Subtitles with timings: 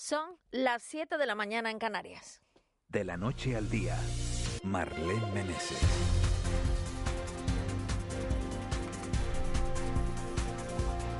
[0.00, 2.40] Son las 7 de la mañana en Canarias.
[2.86, 3.98] De la noche al día,
[4.62, 6.37] Marlene Meneses.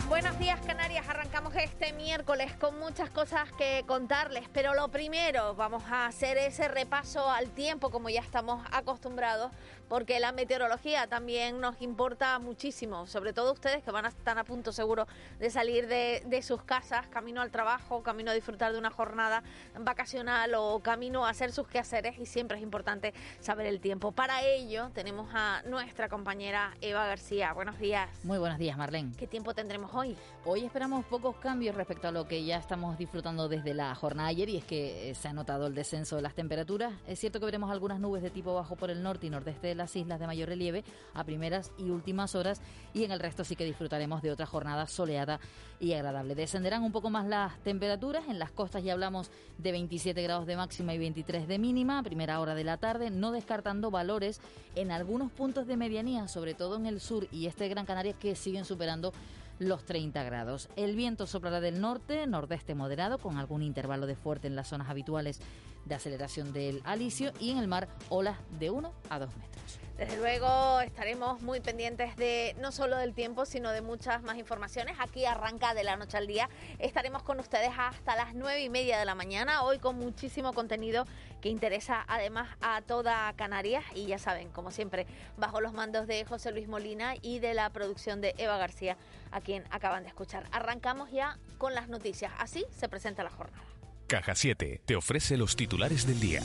[0.08, 5.84] Buenos días Canarias, arrancamos este miércoles con muchas cosas que contarles, pero lo primero vamos
[5.90, 9.52] a hacer ese repaso al tiempo como ya estamos acostumbrados,
[9.86, 14.44] porque la meteorología también nos importa muchísimo, sobre todo ustedes que van a estar a
[14.44, 15.06] punto seguro
[15.38, 19.42] de salir de, de sus casas, camino al trabajo, camino a disfrutar de una jornada
[19.78, 24.12] vacacional o camino a hacer sus quehaceres y siempre es importante saber el tiempo.
[24.12, 27.52] Para ello tenemos a nuestra compañera Eva García.
[27.52, 28.08] Buenos días.
[28.24, 29.12] Muy buenos días, Marlene.
[29.18, 29.97] ¿Qué tiempo tendremos hoy?
[30.44, 34.34] Hoy esperamos pocos cambios respecto a lo que ya estamos disfrutando desde la jornada de
[34.34, 36.92] ayer y es que eh, se ha notado el descenso de las temperaturas.
[37.08, 39.74] Es cierto que veremos algunas nubes de tipo bajo por el norte y nordeste de
[39.74, 40.84] las islas de mayor relieve
[41.14, 42.60] a primeras y últimas horas
[42.94, 45.40] y en el resto sí que disfrutaremos de otra jornada soleada
[45.80, 46.36] y agradable.
[46.36, 48.28] Descenderán un poco más las temperaturas.
[48.28, 52.38] En las costas ya hablamos de 27 grados de máxima y 23 de mínima primera
[52.38, 54.40] hora de la tarde, no descartando valores
[54.76, 58.12] en algunos puntos de medianía, sobre todo en el sur y este de Gran Canaria
[58.12, 59.12] que siguen superando
[59.58, 60.68] los 30 grados.
[60.76, 64.88] El viento soplará del norte, nordeste moderado, con algún intervalo de fuerte en las zonas
[64.88, 65.40] habituales
[65.84, 69.78] de aceleración del alisio y en el mar olas de 1 a 2 metros.
[69.98, 74.96] Desde luego estaremos muy pendientes de no solo del tiempo, sino de muchas más informaciones.
[75.00, 76.48] Aquí arranca de la noche al día.
[76.78, 81.04] Estaremos con ustedes hasta las nueve y media de la mañana, hoy con muchísimo contenido
[81.40, 83.84] que interesa además a toda Canarias.
[83.92, 85.04] Y ya saben, como siempre,
[85.36, 88.96] bajo los mandos de José Luis Molina y de la producción de Eva García,
[89.30, 90.44] a quien acaban de escuchar.
[90.52, 92.32] Arrancamos ya con las noticias.
[92.38, 93.64] Así se presenta la jornada.
[94.06, 96.42] Caja 7 te ofrece los titulares del día.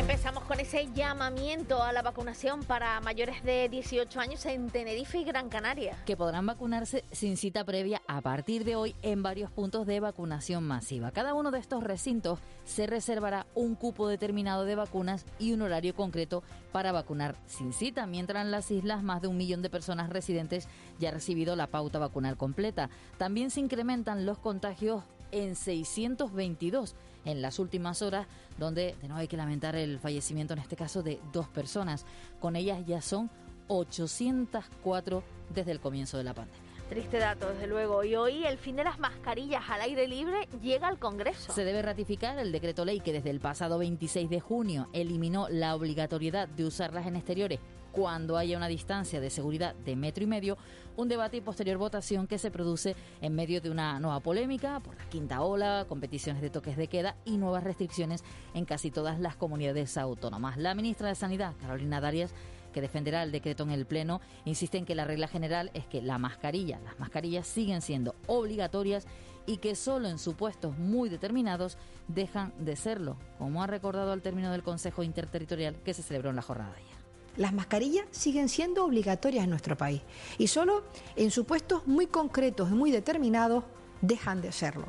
[0.00, 5.24] Empezamos con ese llamamiento a la vacunación para mayores de 18 años en Tenerife y
[5.24, 5.94] Gran Canaria.
[6.06, 10.64] Que podrán vacunarse sin cita previa a partir de hoy en varios puntos de vacunación
[10.64, 11.10] masiva.
[11.10, 15.94] Cada uno de estos recintos se reservará un cupo determinado de vacunas y un horario
[15.94, 20.08] concreto para vacunar sin cita, mientras en las islas más de un millón de personas
[20.08, 20.66] residentes
[20.98, 22.88] ya han recibido la pauta vacunal completa.
[23.18, 28.26] También se incrementan los contagios en 622 en las últimas horas,
[28.58, 32.04] donde de nuevo hay que lamentar el fallecimiento en este caso de dos personas.
[32.40, 33.30] Con ellas ya son
[33.68, 35.22] 804
[35.54, 36.70] desde el comienzo de la pandemia.
[36.88, 38.02] Triste dato, desde luego.
[38.02, 41.52] Y hoy el fin de las mascarillas al aire libre llega al Congreso.
[41.52, 45.76] Se debe ratificar el decreto ley que desde el pasado 26 de junio eliminó la
[45.76, 47.60] obligatoriedad de usarlas en exteriores
[47.92, 50.58] cuando haya una distancia de seguridad de metro y medio,
[51.00, 54.96] un debate y posterior votación que se produce en medio de una nueva polémica por
[54.96, 58.22] la quinta ola, competiciones de toques de queda y nuevas restricciones
[58.52, 60.58] en casi todas las comunidades autónomas.
[60.58, 62.34] La ministra de Sanidad, Carolina Darias,
[62.74, 66.02] que defenderá el decreto en el Pleno, insiste en que la regla general es que
[66.02, 69.06] la mascarilla, las mascarillas siguen siendo obligatorias
[69.46, 71.78] y que solo en supuestos muy determinados
[72.08, 76.36] dejan de serlo, como ha recordado al término del Consejo Interterritorial que se celebró en
[76.36, 76.89] la jornada de ayer.
[77.36, 80.02] Las mascarillas siguen siendo obligatorias en nuestro país
[80.38, 80.84] y solo
[81.16, 83.64] en supuestos muy concretos y muy determinados
[84.02, 84.86] dejan de serlo.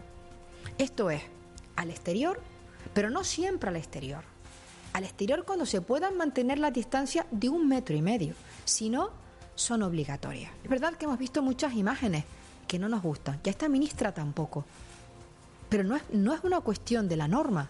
[0.78, 1.22] Esto es,
[1.76, 2.42] al exterior,
[2.94, 4.24] pero no siempre al exterior.
[4.94, 8.34] Al exterior cuando se puedan mantener la distancia de un metro y medio,
[8.66, 9.12] si no,
[9.56, 10.52] son obligatorias.
[10.64, 12.26] Es verdad que hemos visto muchas imágenes
[12.68, 14.66] que no nos gustan, ya esta ministra tampoco.
[15.70, 17.70] Pero no es, no es una cuestión de la norma,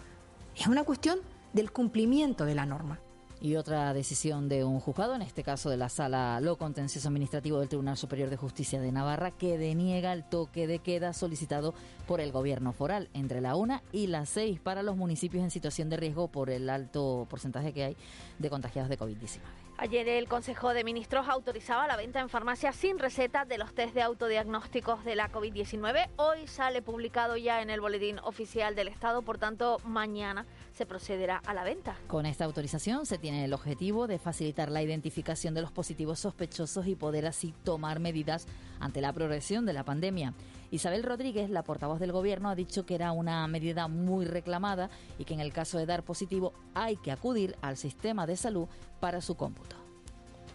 [0.56, 1.20] es una cuestión
[1.54, 3.00] del cumplimiento de la norma.
[3.42, 7.60] Y otra decisión de un juzgado, en este caso de la Sala Lo Contencioso Administrativo
[7.60, 11.74] del Tribunal Superior de Justicia de Navarra, que deniega el toque de queda solicitado
[12.08, 15.90] por el gobierno foral entre la 1 y las 6 para los municipios en situación
[15.90, 17.98] de riesgo por el alto porcentaje que hay
[18.38, 19.40] de contagiados de COVID-19.
[19.82, 23.96] Ayer el Consejo de Ministros autorizaba la venta en farmacia sin receta de los test
[23.96, 26.08] de autodiagnósticos de la COVID-19.
[26.18, 31.42] Hoy sale publicado ya en el Boletín Oficial del Estado, por tanto, mañana se procederá
[31.48, 31.96] a la venta.
[32.06, 36.86] Con esta autorización se tiene el objetivo de facilitar la identificación de los positivos sospechosos
[36.86, 38.46] y poder así tomar medidas
[38.80, 40.36] ante la progresión de la pandemia.
[40.70, 45.26] Isabel Rodríguez, la portavoz del Gobierno, ha dicho que era una medida muy reclamada y
[45.26, 48.68] que en el caso de dar positivo hay que acudir al sistema de salud
[49.00, 49.81] para su cómputo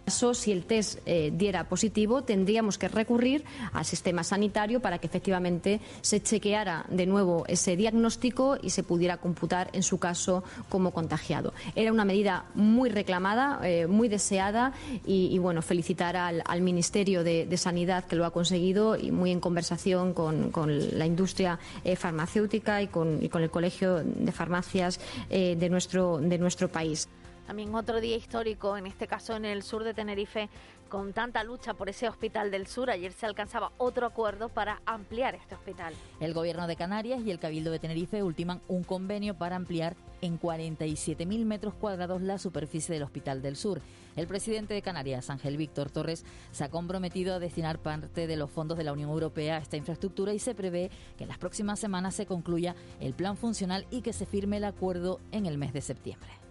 [0.07, 3.43] si el test eh, diera positivo, tendríamos que recurrir
[3.73, 9.17] al sistema sanitario para que efectivamente se chequeara de nuevo ese diagnóstico y se pudiera
[9.17, 11.53] computar en su caso como contagiado.
[11.75, 14.73] Era una medida muy reclamada, eh, muy deseada
[15.05, 20.13] y, bueno, felicitar al, Ministerio de, Sanidad que lo ha conseguido y muy en conversación
[20.13, 20.51] con,
[20.97, 24.99] la industria eh, farmacéutica y con, y con, el Colegio de Farmacias
[25.29, 27.07] de, nuestro, de nuestro país.
[27.47, 30.49] También otro día histórico, en este caso en el sur de Tenerife,
[30.89, 32.89] con tanta lucha por ese hospital del sur.
[32.89, 35.93] Ayer se alcanzaba otro acuerdo para ampliar este hospital.
[36.19, 40.37] El gobierno de Canarias y el Cabildo de Tenerife ultiman un convenio para ampliar en
[40.37, 43.81] 47.000 metros cuadrados la superficie del Hospital del Sur.
[44.17, 48.51] El presidente de Canarias, Ángel Víctor Torres, se ha comprometido a destinar parte de los
[48.51, 51.79] fondos de la Unión Europea a esta infraestructura y se prevé que en las próximas
[51.79, 55.71] semanas se concluya el plan funcional y que se firme el acuerdo en el mes
[55.71, 56.46] de septiembre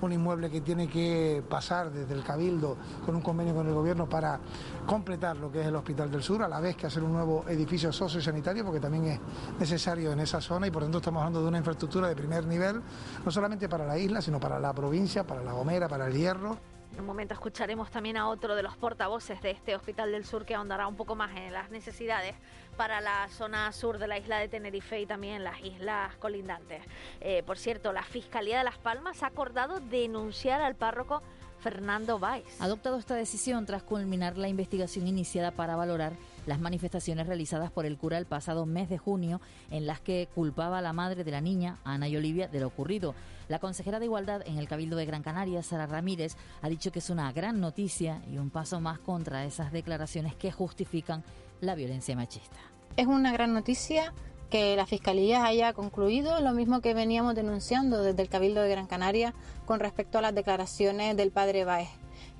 [0.00, 4.08] un inmueble que tiene que pasar desde el Cabildo con un convenio con el Gobierno
[4.08, 4.38] para
[4.86, 7.44] completar lo que es el Hospital del Sur, a la vez que hacer un nuevo
[7.48, 9.20] edificio sociosanitario, porque también es
[9.58, 12.80] necesario en esa zona y por tanto estamos hablando de una infraestructura de primer nivel,
[13.24, 16.79] no solamente para la isla, sino para la provincia, para La Gomera, para el Hierro.
[17.00, 20.54] Un momento escucharemos también a otro de los portavoces de este Hospital del Sur que
[20.54, 22.34] ahondará un poco más en las necesidades
[22.76, 26.82] para la zona sur de la isla de Tenerife y también las islas colindantes.
[27.22, 31.22] Eh, por cierto, la Fiscalía de Las Palmas ha acordado denunciar al párroco
[31.60, 32.60] Fernando Valls.
[32.60, 36.12] Ha adoptado esta decisión tras culminar la investigación iniciada para valorar
[36.46, 40.78] las manifestaciones realizadas por el cura el pasado mes de junio en las que culpaba
[40.78, 43.14] a la madre de la niña, Ana y Olivia, de lo ocurrido.
[43.50, 47.00] La consejera de Igualdad en el Cabildo de Gran Canaria, Sara Ramírez, ha dicho que
[47.00, 51.24] es una gran noticia y un paso más contra esas declaraciones que justifican
[51.60, 52.58] la violencia machista.
[52.96, 54.14] Es una gran noticia
[54.50, 58.86] que la Fiscalía haya concluido lo mismo que veníamos denunciando desde el Cabildo de Gran
[58.86, 59.34] Canaria
[59.66, 61.90] con respecto a las declaraciones del padre Baez.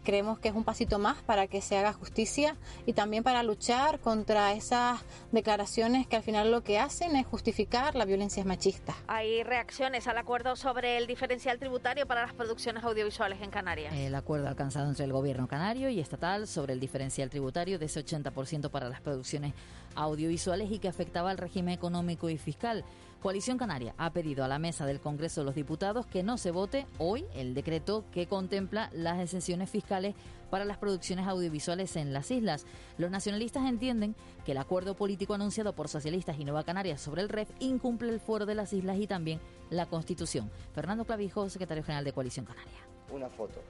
[0.04, 2.56] Creemos que es un pasito más para que se haga justicia
[2.86, 5.00] y también para luchar contra esas
[5.32, 8.94] declaraciones que al final lo que hacen es justificar la violencia machista.
[9.06, 13.94] Hay reacciones al acuerdo sobre el diferencial tributario para las producciones audiovisuales en Canarias.
[13.94, 18.04] El acuerdo alcanzado entre el gobierno canario y estatal sobre el diferencial tributario de ese
[18.04, 19.54] 80% para las producciones
[19.94, 22.84] audiovisuales y que afectaba al régimen económico y fiscal.
[23.20, 26.50] Coalición Canaria ha pedido a la mesa del Congreso de los Diputados que no se
[26.50, 30.14] vote hoy el decreto que contempla las exenciones fiscales
[30.48, 32.64] para las producciones audiovisuales en las islas.
[32.96, 37.28] Los nacionalistas entienden que el acuerdo político anunciado por socialistas y Nueva Canarias sobre el
[37.28, 39.38] REF incumple el fuero de las islas y también
[39.68, 40.50] la Constitución.
[40.74, 42.86] Fernando Clavijo, secretario general de Coalición Canaria.
[43.12, 43.60] Una foto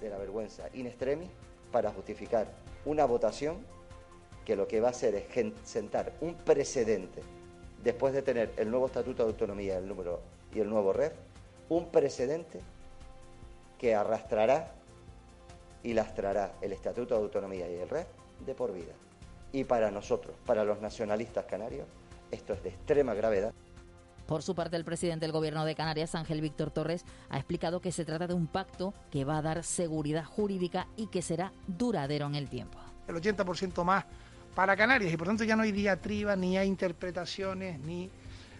[0.00, 1.30] de la vergüenza in extremis
[1.70, 2.52] para justificar
[2.84, 3.58] una votación
[4.44, 5.26] que lo que va a hacer es
[5.62, 7.35] sentar un precedente
[7.86, 10.20] después de tener el nuevo Estatuto de Autonomía el número,
[10.52, 11.12] y el nuevo REF,
[11.68, 12.60] un precedente
[13.78, 14.72] que arrastrará
[15.84, 18.08] y lastrará el Estatuto de Autonomía y el REF
[18.44, 18.92] de por vida.
[19.52, 21.86] Y para nosotros, para los nacionalistas canarios,
[22.32, 23.52] esto es de extrema gravedad.
[24.26, 27.92] Por su parte, el presidente del Gobierno de Canarias, Ángel Víctor Torres, ha explicado que
[27.92, 32.26] se trata de un pacto que va a dar seguridad jurídica y que será duradero
[32.26, 32.80] en el tiempo.
[33.06, 34.04] El 80% más
[34.56, 38.10] para Canarias y por tanto ya no hay diatriba, ni hay interpretaciones, ni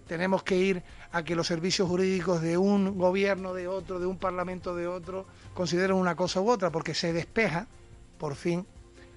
[0.06, 4.18] tenemos que ir a que los servicios jurídicos de un gobierno, de otro, de un
[4.18, 7.66] parlamento, de otro, consideren una cosa u otra, porque se despeja,
[8.18, 8.66] por fin,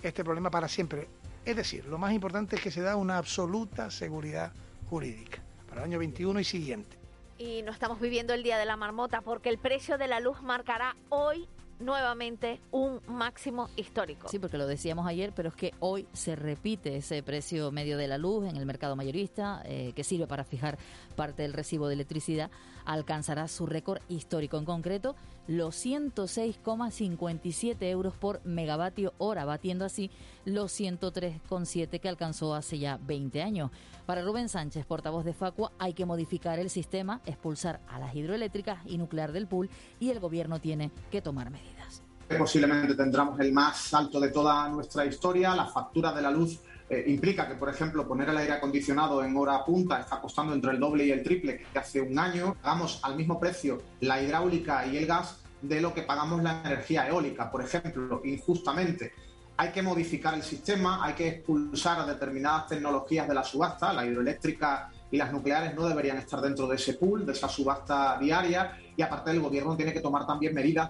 [0.02, 1.10] este problema para siempre.
[1.44, 4.54] Es decir, lo más importante es que se da una absoluta seguridad
[4.90, 6.98] jurídica para el año 21 y siguiente.
[7.38, 10.42] Y no estamos viviendo el Día de la Marmota porque el precio de la luz
[10.42, 11.50] marcará hoy
[11.80, 14.28] nuevamente un máximo histórico.
[14.30, 18.08] Sí, porque lo decíamos ayer, pero es que hoy se repite ese precio medio de
[18.08, 20.78] la luz en el mercado mayorista, eh, que sirve para fijar
[21.16, 22.52] parte del recibo de electricidad,
[22.86, 24.58] alcanzará su récord histórico.
[24.58, 25.16] En concreto,
[25.48, 30.12] los 106,57 euros por megavatio hora, batiendo así
[30.46, 33.72] los 103,7 que alcanzó hace ya 20 años.
[34.06, 38.80] Para Rubén Sánchez, portavoz de Facua, hay que modificar el sistema, expulsar a las hidroeléctricas
[38.86, 42.03] y nuclear del pool y el gobierno tiene que tomar medidas.
[42.38, 45.56] Posiblemente tendremos el más alto de toda nuestra historia.
[45.56, 49.38] La factura de la luz eh, implica que, por ejemplo, poner el aire acondicionado en
[49.38, 52.55] hora punta está costando entre el doble y el triple que hace un año.
[52.63, 57.08] Hagamos al mismo precio la hidráulica y el gas de lo que pagamos la energía
[57.08, 59.13] eólica, por ejemplo, injustamente.
[59.58, 64.05] Hay que modificar el sistema, hay que expulsar a determinadas tecnologías de la subasta, la
[64.05, 68.77] hidroeléctrica y las nucleares no deberían estar dentro de ese pool, de esa subasta diaria,
[68.96, 70.89] y aparte el gobierno tiene que tomar también medidas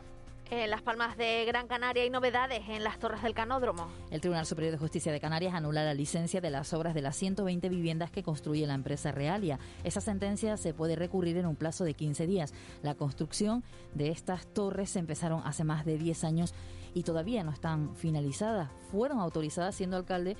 [0.51, 3.87] en Las Palmas de Gran Canaria hay novedades en las torres del canódromo.
[4.09, 7.15] El Tribunal Superior de Justicia de Canarias anula la licencia de las obras de las
[7.15, 9.59] 120 viviendas que construye la empresa Realia.
[9.83, 12.53] Esa sentencia se puede recurrir en un plazo de 15 días.
[12.81, 13.63] La construcción
[13.93, 16.53] de estas torres se empezaron hace más de 10 años
[16.93, 18.69] y todavía no están finalizadas.
[18.91, 20.35] Fueron autorizadas siendo alcalde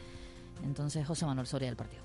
[0.64, 2.04] entonces José Manuel Soria del Partido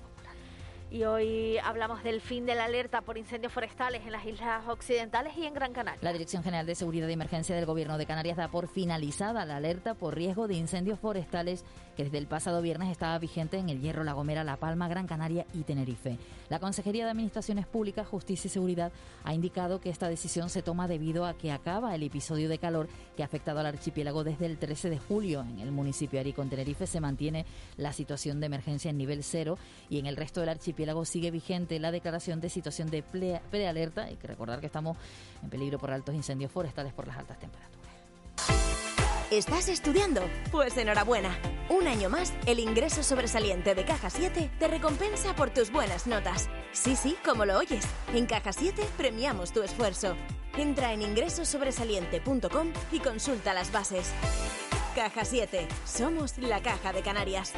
[0.91, 5.33] y hoy hablamos del fin de la alerta por incendios forestales en las islas occidentales
[5.37, 5.99] y en Gran Canaria.
[6.01, 9.57] La Dirección General de Seguridad y Emergencia del Gobierno de Canarias da por finalizada la
[9.57, 11.65] alerta por riesgo de incendios forestales
[11.97, 15.07] que desde el pasado viernes estaba vigente en el Hierro, La Gomera, La Palma, Gran
[15.07, 16.17] Canaria y Tenerife.
[16.49, 18.91] La Consejería de Administraciones Públicas, Justicia y Seguridad
[19.23, 22.87] ha indicado que esta decisión se toma debido a que acaba el episodio de calor
[23.15, 25.41] que ha afectado al archipiélago desde el 13 de julio.
[25.41, 27.45] En el municipio de Arico, en Tenerife, se mantiene
[27.77, 29.57] la situación de emergencia en nivel cero
[29.89, 30.74] y en el resto del archipiélago
[31.05, 34.05] sigue vigente la declaración de situación de prealerta.
[34.05, 34.97] Hay que recordar que estamos
[35.43, 37.85] en peligro por altos incendios forestales por las altas temperaturas.
[39.31, 40.21] ¿Estás estudiando?
[40.51, 41.35] Pues enhorabuena.
[41.69, 46.47] Un año más, el ingreso sobresaliente de Caja 7 te recompensa por tus buenas notas.
[46.73, 47.85] Sí, sí, como lo oyes.
[48.13, 50.15] En Caja 7 premiamos tu esfuerzo.
[50.55, 54.13] Entra en ingresosobresaliente.com y consulta las bases.
[54.95, 55.67] Caja 7.
[55.85, 57.53] Somos la Caja de Canarias.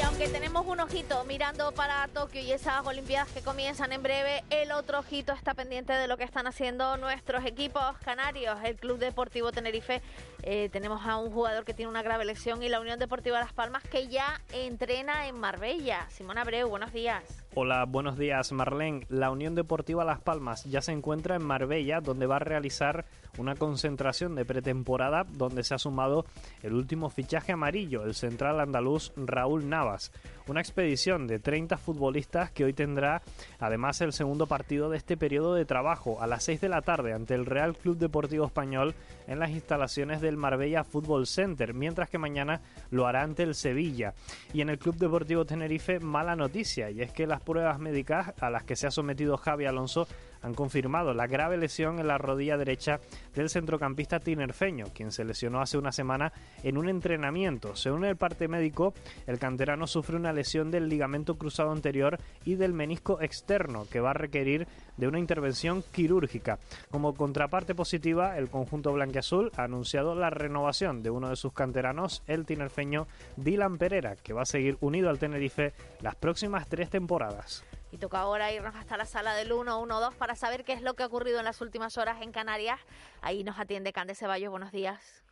[0.00, 4.72] Aunque tenemos un ojito mirando para Tokio y esas Olimpiadas que comienzan en breve, el
[4.72, 8.58] otro ojito está pendiente de lo que están haciendo nuestros equipos canarios.
[8.64, 10.02] El Club Deportivo Tenerife,
[10.42, 13.52] eh, tenemos a un jugador que tiene una grave lesión y la Unión Deportiva Las
[13.52, 16.06] Palmas que ya entrena en Marbella.
[16.10, 17.45] Simón Abreu, buenos días.
[17.58, 19.06] Hola, buenos días Marlene.
[19.08, 23.06] La Unión Deportiva Las Palmas ya se encuentra en Marbella, donde va a realizar
[23.38, 26.26] una concentración de pretemporada donde se ha sumado
[26.62, 30.12] el último fichaje amarillo, el central andaluz Raúl Navas.
[30.48, 33.20] Una expedición de 30 futbolistas que hoy tendrá
[33.58, 37.12] además el segundo partido de este periodo de trabajo a las 6 de la tarde
[37.12, 38.94] ante el Real Club Deportivo Español
[39.26, 42.60] en las instalaciones del Marbella Football Center, mientras que mañana
[42.90, 44.14] lo hará ante el Sevilla.
[44.52, 48.48] Y en el Club Deportivo Tenerife, mala noticia, y es que las pruebas médicas a
[48.48, 50.06] las que se ha sometido Javi Alonso
[50.46, 53.00] han confirmado la grave lesión en la rodilla derecha
[53.34, 57.74] del centrocampista tinerfeño, quien se lesionó hace una semana en un entrenamiento.
[57.74, 58.94] Según el parte médico,
[59.26, 64.10] el canterano sufre una lesión del ligamento cruzado anterior y del menisco externo, que va
[64.10, 66.60] a requerir de una intervención quirúrgica.
[66.92, 72.22] Como contraparte positiva, el conjunto blanquiazul ha anunciado la renovación de uno de sus canteranos,
[72.28, 77.64] el tinerfeño Dylan Pereira, que va a seguir unido al Tenerife las próximas tres temporadas.
[77.98, 81.06] Toca ahora irnos hasta la sala del 112 para saber qué es lo que ha
[81.06, 82.78] ocurrido en las últimas horas en Canarias.
[83.22, 84.50] Ahí nos atiende Cande Ceballos.
[84.50, 85.22] Buenos días.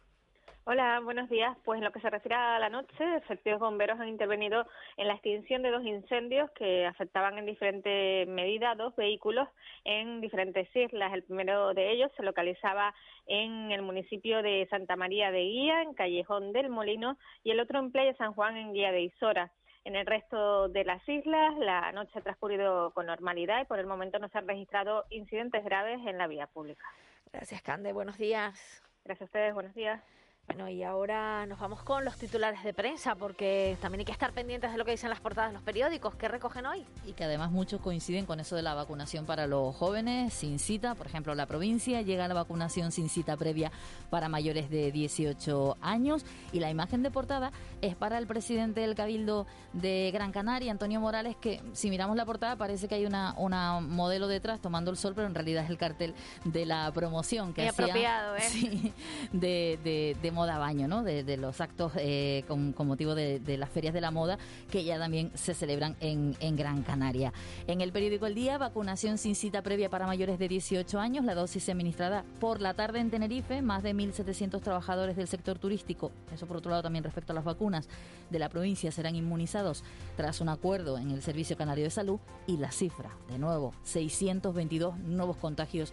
[0.67, 1.55] Hola, buenos días.
[1.63, 4.67] Pues en lo que se refiere a la noche, efectivos bomberos han intervenido
[4.97, 9.47] en la extinción de dos incendios que afectaban en diferentes medidas dos vehículos
[9.85, 11.13] en diferentes islas.
[11.13, 12.95] El primero de ellos se localizaba
[13.27, 17.79] en el municipio de Santa María de Guía, en Callejón del Molino, y el otro
[17.79, 19.53] en Playa San Juan, en Guía de Isora.
[19.85, 23.87] En el resto de las islas, la noche ha transcurrido con normalidad y por el
[23.87, 26.85] momento no se han registrado incidentes graves en la vía pública.
[27.33, 27.93] Gracias, Cande.
[27.93, 28.83] Buenos días.
[29.05, 29.53] Gracias a ustedes.
[29.53, 30.03] Buenos días.
[30.47, 34.33] Bueno, y ahora nos vamos con los titulares de prensa, porque también hay que estar
[34.33, 36.85] pendientes de lo que dicen las portadas de los periódicos que recogen hoy.
[37.07, 40.95] Y que además muchos coinciden con eso de la vacunación para los jóvenes sin cita.
[40.97, 43.73] Por ejemplo, la provincia llega a la vacunación sin cita previa
[44.11, 46.27] para mayores de 18 años.
[46.53, 51.01] Y la imagen de portada es para el presidente del Cabildo de Gran Canaria, Antonio
[51.01, 54.99] Morales, que si miramos la portada parece que hay una, una modelo detrás tomando el
[54.99, 58.41] sol, pero en realidad es el cartel de la promoción que Muy apropiado, ¿eh?
[58.55, 58.93] Sí,
[59.33, 61.03] de, de, de moda baño, ¿no?
[61.03, 64.39] De, los actos eh, con, motivo de, las ferias de la moda
[64.71, 67.33] que ya también se celebran en, en, Gran Canaria.
[67.67, 71.35] En el periódico El Día, vacunación sin cita previa para mayores de 18 años, la
[71.35, 76.47] dosis administrada por la tarde en Tenerife, más de 1.700 trabajadores del sector turístico, eso
[76.47, 77.89] por otro lado también respecto a las vacunas
[78.31, 79.85] de la provincia, serán inmunizados
[80.17, 84.99] tras un acuerdo en el Servicio Canario de Salud y la cifra, de nuevo, 622
[84.99, 85.93] nuevos contagios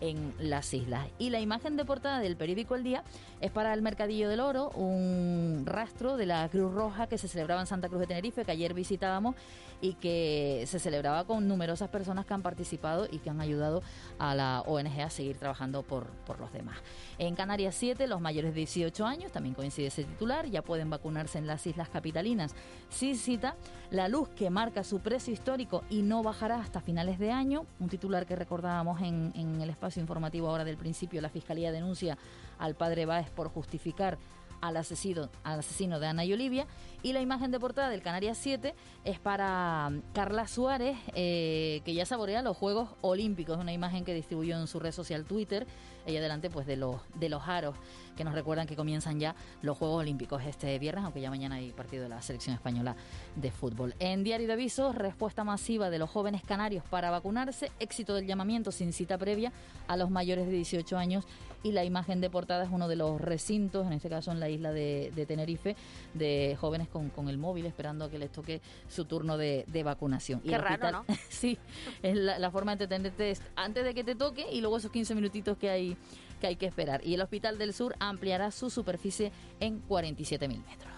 [0.00, 1.06] en las islas.
[1.18, 3.04] Y la imagen de portada del periódico El Día
[3.40, 7.60] es para el Mercadillo del Oro, un rastro de la Cruz Roja que se celebraba
[7.60, 9.34] en Santa Cruz de Tenerife, que ayer visitábamos
[9.80, 13.82] y que se celebraba con numerosas personas que han participado y que han ayudado
[14.18, 16.76] a la ONG a seguir trabajando por, por los demás.
[17.18, 21.38] En Canarias 7, los mayores de 18 años, también coincide ese titular, ya pueden vacunarse
[21.38, 22.54] en las islas capitalinas.
[22.90, 23.56] Sí cita
[23.90, 27.88] la luz que marca su precio histórico y no bajará hasta finales de año, un
[27.88, 32.18] titular que recordábamos en, en el espacio informativo ahora del principio, la Fiscalía denuncia
[32.58, 34.18] al padre Báez por justificar
[34.60, 36.66] al al asesino de Ana y Olivia.
[37.02, 38.74] Y la imagen de portada del Canarias 7
[39.04, 44.14] es para mm, Carla Suárez, eh, que ya saborea los Juegos Olímpicos, una imagen que
[44.14, 45.66] distribuyó en su red social Twitter,
[46.06, 47.76] ella delante pues de los, de los aros
[48.16, 51.70] que nos recuerdan que comienzan ya los Juegos Olímpicos este viernes, aunque ya mañana hay
[51.70, 52.96] partido de la selección española
[53.36, 53.94] de fútbol.
[54.00, 58.72] En Diario de Avisos, respuesta masiva de los jóvenes canarios para vacunarse, éxito del llamamiento
[58.72, 59.52] sin cita previa
[59.86, 61.24] a los mayores de 18 años
[61.62, 64.48] y la imagen de portada es uno de los recintos, en este caso en la
[64.48, 65.76] isla de, Tenerife
[66.14, 70.40] de jóvenes con, con, el móvil esperando a que les toque su turno de, vacunación.
[70.40, 71.04] Qué raro, ¿no?
[71.28, 71.58] sí,
[72.02, 75.56] es la, forma de entretenerte antes de que te toque y luego esos 15 minutitos
[75.56, 75.96] que hay
[76.40, 77.04] que hay que esperar.
[77.04, 80.92] Y el Hospital del Sur ampliará su superficie en 47.000 metros.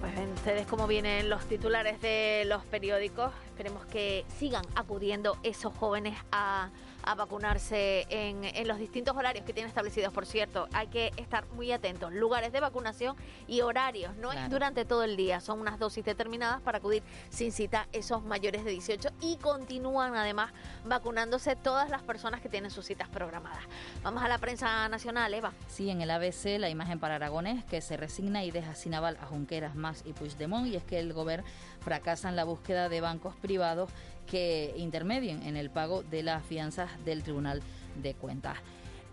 [0.00, 3.32] Pues ven ustedes cómo vienen los titulares de los periódicos.
[3.46, 6.70] Esperemos que sigan acudiendo esos jóvenes a
[7.06, 10.68] a vacunarse en, en, los distintos horarios que tienen establecidos, por cierto.
[10.72, 12.12] Hay que estar muy atentos.
[12.12, 14.14] Lugares de vacunación y horarios.
[14.16, 15.40] No es durante todo el día.
[15.40, 20.52] Son unas dosis determinadas para acudir sin cita esos mayores de 18 y continúan además
[20.84, 23.62] vacunándose todas las personas que tienen sus citas programadas.
[24.02, 25.52] Vamos a la prensa nacional, Eva.
[25.68, 29.18] Sí, en el ABC la imagen para Aragonés que se resigna y deja sin aval
[29.20, 31.46] a Junqueras, Más y Puigdemont y es que el gobierno
[31.80, 33.90] fracasa en la búsqueda de bancos privados
[34.26, 37.62] que intermedien en el pago de las fianzas del Tribunal
[38.02, 38.58] de Cuentas.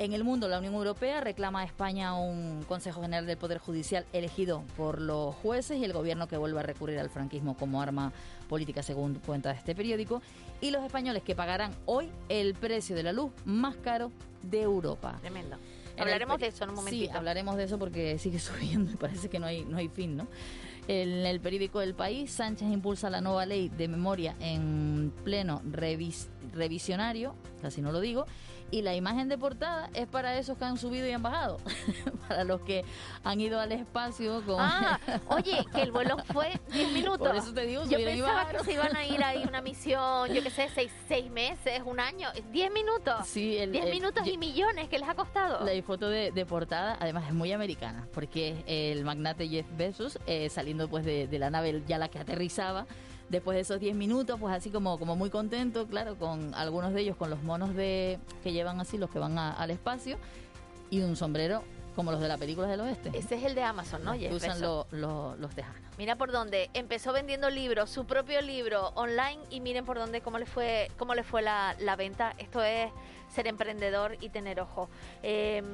[0.02, 4.04] En el mundo, la Unión Europea reclama a España un Consejo General del Poder Judicial
[4.14, 8.12] elegido por los jueces y el gobierno que vuelva a recurrir al franquismo como arma
[8.50, 10.24] política, según cuenta este periódico.
[10.60, 15.20] Y los españoles que pagarán hoy el precio de la luz más caro de Europa.
[15.22, 15.58] Tremendo.
[16.00, 17.12] Hablaremos de eso en un momentito.
[17.12, 20.18] Sí, hablaremos de eso porque sigue subiendo y parece que no hay, no hay fin,
[20.18, 20.28] ¿no?
[20.92, 27.34] En el periódico del país, Sánchez impulsa la nueva ley de memoria en pleno revisionario,
[27.62, 28.26] casi no lo digo,
[28.72, 31.58] y la imagen de portada es para esos que han subido y han bajado,
[32.28, 32.84] para los que
[33.24, 34.56] han ido al espacio con...
[34.60, 37.28] Ah, oye, que el vuelo fue 10 minutos.
[37.28, 40.42] Por eso te digo, yo pensaba que se iban a ir ahí una misión, yo
[40.42, 43.28] qué sé, 6 seis, meses, un año, 10 minutos.
[43.28, 45.66] Sí, 10 minutos y millones que les ha costado.
[45.66, 50.88] La foto de, portada, además es muy americana, porque el magnate Jeff Bezos eh, saliendo
[50.88, 52.86] pues de, de la nave ya la que aterrizaba
[53.32, 57.02] después de esos 10 minutos, pues así como, como muy contento, claro, con algunos de
[57.02, 60.18] ellos con los monos de que llevan así, los que van al espacio,
[60.90, 61.64] y un sombrero
[61.96, 63.10] como los de la película del oeste.
[63.14, 64.14] Ese es el de Amazon, ¿no?
[64.14, 65.82] Que usan los tejanos.
[65.98, 70.40] Mira por dónde empezó vendiendo libros, su propio libro online y miren por dónde cómo
[70.40, 72.34] le fue cómo le fue la, la venta.
[72.38, 72.92] Esto es
[73.32, 74.90] ser emprendedor y tener ojo.
[75.24, 75.66] Em,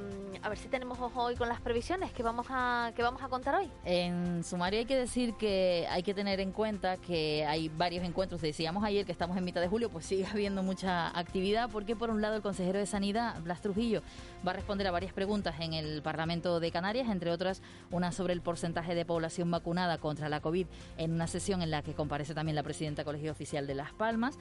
[0.42, 3.28] a ver si tenemos ojo hoy con las previsiones que vamos a que vamos a
[3.28, 3.70] contar hoy.
[3.86, 8.42] En sumario hay que decir que hay que tener en cuenta que hay varios encuentros.
[8.42, 12.10] Decíamos ayer que estamos en mitad de julio, pues sigue habiendo mucha actividad porque por
[12.10, 14.02] un lado el consejero de Sanidad, Blas Trujillo,
[14.46, 17.62] va a responder a varias preguntas en el Parlamento de Canarias, entre otras
[17.92, 21.82] una sobre el porcentaje de población vacunada contra la COVID en una sesión en la
[21.82, 24.38] que comparece también la presidenta Colegio Oficial de Las Palmas.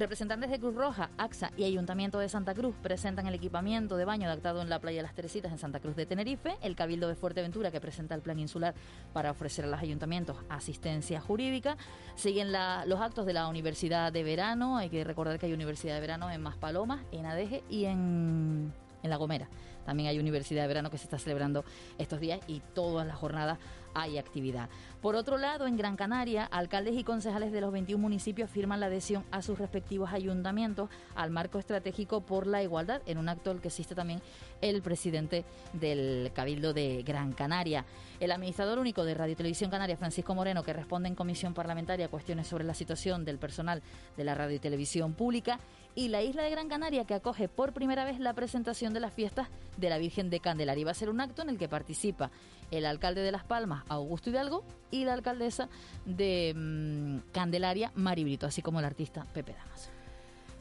[0.00, 4.28] Representantes de Cruz Roja, AXA y Ayuntamiento de Santa Cruz presentan el equipamiento de baño
[4.28, 7.14] adaptado en la playa de Las Teresitas en Santa Cruz de Tenerife, el Cabildo de
[7.14, 8.72] Fuerteventura que presenta el plan insular
[9.12, 11.76] para ofrecer a los ayuntamientos asistencia jurídica.
[12.14, 16.00] Siguen los actos de la Universidad de Verano, hay que recordar que hay Universidad de
[16.00, 19.50] Verano en Maspalomas, en Adeje y en, en La Gomera.
[19.84, 21.62] También hay Universidad de Verano que se está celebrando
[21.98, 23.58] estos días y todas las jornadas
[23.94, 24.68] hay actividad.
[25.00, 28.86] Por otro lado, en Gran Canaria, alcaldes y concejales de los 21 municipios firman la
[28.86, 33.62] adhesión a sus respectivos ayuntamientos al marco estratégico por la igualdad, en un acto al
[33.62, 34.20] que existe también
[34.60, 37.86] el presidente del Cabildo de Gran Canaria.
[38.20, 42.10] El administrador único de Radio Televisión Canaria, Francisco Moreno, que responde en comisión parlamentaria a
[42.10, 43.82] cuestiones sobre la situación del personal
[44.18, 45.60] de la radio y televisión pública,
[45.94, 49.12] y la isla de Gran Canaria, que acoge por primera vez la presentación de las
[49.12, 50.84] fiestas de la Virgen de Candelaria.
[50.84, 52.30] Va a ser un acto en el que participa
[52.70, 55.68] el alcalde de Las Palmas, Augusto Hidalgo, y la alcaldesa
[56.04, 59.90] de mm, Candelaria, Mari Brito, así como el artista Pepe Damaso.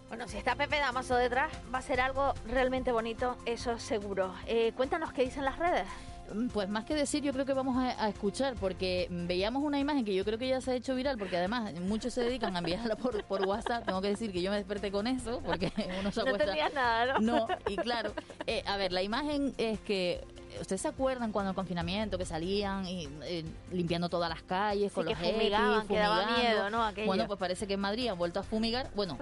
[0.08, 4.34] Bueno, si está Pepe Damaso detrás, va a ser algo realmente bonito, eso seguro.
[4.48, 5.88] Eh, cuéntanos qué dicen las redes.
[6.34, 10.06] Mm, pues más que decir, yo creo que vamos a, escuchar, porque veíamos una imagen
[10.06, 12.60] que yo creo que ya se ha hecho viral, porque además muchos se dedican a
[12.60, 13.86] enviarla por, por WhatsApp.
[13.86, 16.56] Tengo que decir que yo me desperté con eso, porque uno se acuesta.
[16.56, 17.20] No nada, ¿no?
[17.20, 18.14] No, y claro.
[18.48, 20.24] Eh, a ver, la imagen es que
[20.60, 25.06] ¿Ustedes se acuerdan cuando el confinamiento que salían y, eh, limpiando todas las calles con
[25.06, 26.92] los fumigaban, que daba miedo, ¿no?
[27.06, 29.18] Bueno, pues parece que en Madrid han vuelto a fumigar, bueno,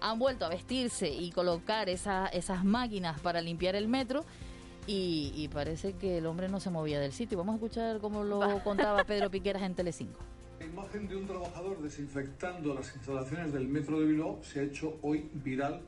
[0.00, 4.24] han vuelto a vestirse y colocar esas máquinas para limpiar el metro
[4.90, 7.36] y, parece que el hombre no se movía del sitio.
[7.36, 10.18] Vamos a escuchar cómo lo contaba Pedro Piqueras en Telecinco.
[10.58, 14.98] La imagen de un trabajador desinfectando las instalaciones del metro de Bilbao se ha hecho
[15.02, 15.82] hoy viral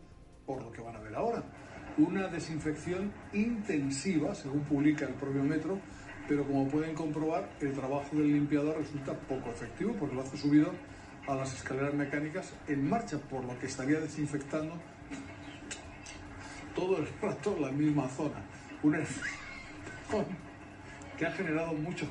[0.46, 1.42] por lo que van a ver ahora
[1.96, 5.78] una desinfección intensiva, según publica el propio metro,
[6.28, 10.70] pero como pueden comprobar, el trabajo del limpiador resulta poco efectivo porque lo hace subido
[11.26, 14.74] a las escaleras mecánicas en marcha, por lo que estaría desinfectando
[16.74, 18.42] todo el rato la misma zona.
[18.82, 18.98] Una
[21.18, 22.08] que ha generado muchos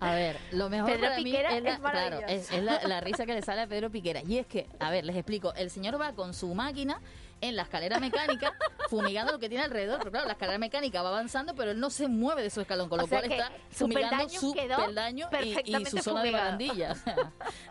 [0.00, 2.82] A ver, lo mejor Pedro para Piquera mí es, la, es claro, es- es la,
[2.82, 4.20] la risa que le sale a Pedro Piquera.
[4.22, 5.54] Y es que, a ver, les explico.
[5.54, 7.00] El señor va con su máquina
[7.40, 8.52] en la escalera mecánica,
[8.90, 9.98] fumigando lo que tiene alrededor.
[10.00, 12.88] Pero claro, la escalera mecánica va avanzando, pero él no se mueve de su escalón,
[12.90, 16.22] con lo O cual está fumigando su peldaño y- y, su zona fumigado.
[16.22, 16.92] de barandilla.
[16.92, 17.16] O sea,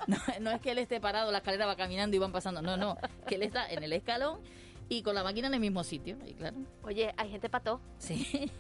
[0.07, 2.63] no, no es que él esté parado, la escalera va caminando y van pasando.
[2.63, 4.39] No, no, que él está en el escalón
[4.89, 6.17] y con la máquina en el mismo sitio.
[6.25, 6.57] Y claro.
[6.83, 7.81] Oye, hay gente pató.
[7.97, 8.51] Sí.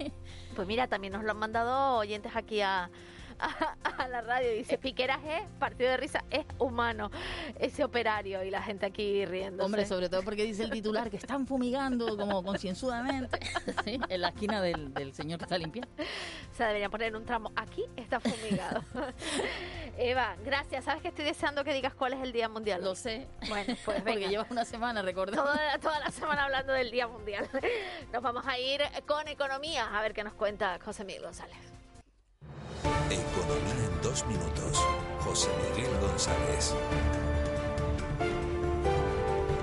[0.55, 2.91] Pues mira, también nos lo han mandado oyentes aquí a,
[3.39, 4.51] a, a la radio.
[4.51, 7.11] Dice, Piqueras es, partido de risa, es humano,
[7.59, 8.43] ese operario.
[8.43, 9.63] Y la gente aquí riendo.
[9.65, 13.39] Hombre, sobre todo porque dice el titular que están fumigando como concienzudamente
[13.83, 13.99] ¿sí?
[14.09, 15.91] en la esquina del, del señor que está limpiando.
[15.99, 17.51] O sea, deberían poner un tramo.
[17.55, 18.83] Aquí está fumigado.
[19.97, 20.85] Eva, gracias.
[20.85, 22.83] ¿Sabes que estoy deseando que digas cuál es el Día Mundial?
[22.83, 23.27] Lo sé.
[23.47, 24.27] Bueno, pues Porque venga.
[24.27, 25.43] llevas una semana recordando.
[25.43, 27.47] Toda, toda la semana hablando del Día Mundial.
[28.11, 29.95] Nos vamos a ir con economía.
[29.97, 31.55] A ver qué nos cuenta José Miguel González.
[33.09, 34.85] Economía en dos minutos.
[35.21, 36.75] José Miguel González.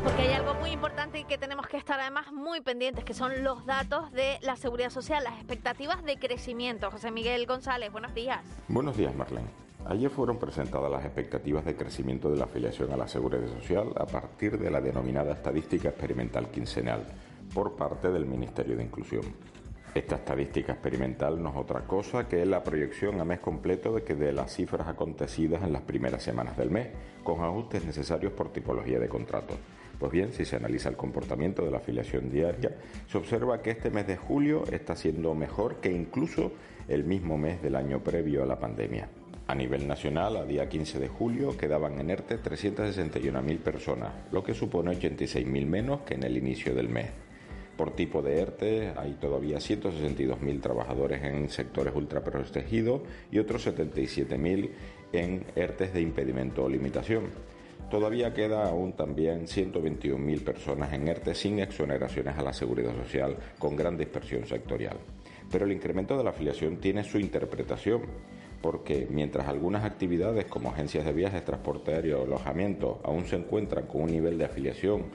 [0.03, 3.45] Porque hay algo muy importante y que tenemos que estar además muy pendientes, que son
[3.45, 6.91] los datos de la seguridad social, las expectativas de crecimiento.
[6.91, 8.41] José Miguel González, buenos días.
[8.69, 9.49] Buenos días, Marlene.
[9.87, 14.07] Ayer fueron presentadas las expectativas de crecimiento de la afiliación a la Seguridad Social a
[14.07, 17.07] partir de la denominada estadística experimental quincenal
[17.53, 19.25] por parte del Ministerio de Inclusión.
[19.93, 24.15] Esta estadística experimental no es otra cosa que la proyección a mes completo de que
[24.15, 26.89] de las cifras acontecidas en las primeras semanas del mes,
[27.25, 29.55] con ajustes necesarios por tipología de contrato.
[29.99, 32.77] Pues bien, si se analiza el comportamiento de la afiliación diaria,
[33.09, 36.53] se observa que este mes de julio está siendo mejor que incluso
[36.87, 39.09] el mismo mes del año previo a la pandemia.
[39.49, 44.55] A nivel nacional, a día 15 de julio quedaban en ERTE 361.000 personas, lo que
[44.55, 47.11] supone 86.000 menos que en el inicio del mes.
[47.77, 53.03] Por tipo de ERTE hay todavía 162.000 trabajadores en sectores ultraprotegidos
[53.33, 54.71] y otros 77.000
[55.13, 57.31] en ERTES de impedimento o limitación.
[57.91, 63.75] Todavía queda aún también 121.000 personas en ERTE sin exoneraciones a la seguridad social, con
[63.75, 64.99] gran dispersión sectorial.
[65.51, 68.03] Pero el incremento de la afiliación tiene su interpretación,
[68.63, 74.03] porque mientras algunas actividades como agencias de viajes, transporte aéreo alojamiento aún se encuentran con
[74.03, 75.07] un nivel de afiliación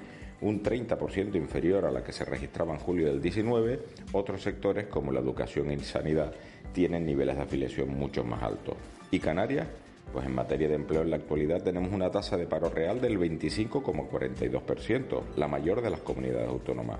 [0.45, 3.79] un 30% inferior a la que se registraba en julio del 19,
[4.11, 6.33] otros sectores como la educación y sanidad
[6.71, 8.75] tienen niveles de afiliación mucho más altos.
[9.09, 9.67] ¿Y Canarias?
[10.13, 13.17] Pues en materia de empleo en la actualidad tenemos una tasa de paro real del
[13.19, 16.99] 25,42%, la mayor de las comunidades autónomas.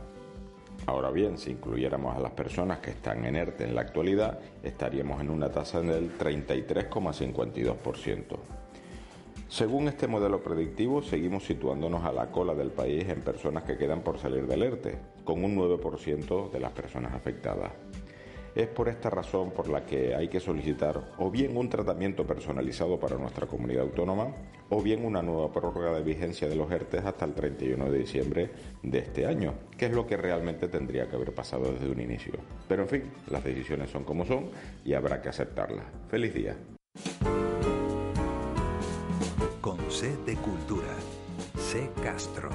[0.88, 5.22] Ahora bien, si incluyéramos a las personas que están en ERTE en la actualidad, estaríamos
[5.22, 8.65] en una tasa del 33,52%.
[9.48, 14.02] Según este modelo predictivo, seguimos situándonos a la cola del país en personas que quedan
[14.02, 17.72] por salir del ERTE, con un 9% de las personas afectadas.
[18.56, 22.98] Es por esta razón por la que hay que solicitar o bien un tratamiento personalizado
[22.98, 24.30] para nuestra comunidad autónoma
[24.70, 28.50] o bien una nueva prórroga de vigencia de los ERTES hasta el 31 de diciembre
[28.82, 32.34] de este año, que es lo que realmente tendría que haber pasado desde un inicio.
[32.68, 34.50] Pero en fin, las decisiones son como son
[34.86, 35.86] y habrá que aceptarlas.
[36.10, 36.56] Feliz día.
[39.96, 40.94] C de Cultura.
[41.58, 42.50] C Castro.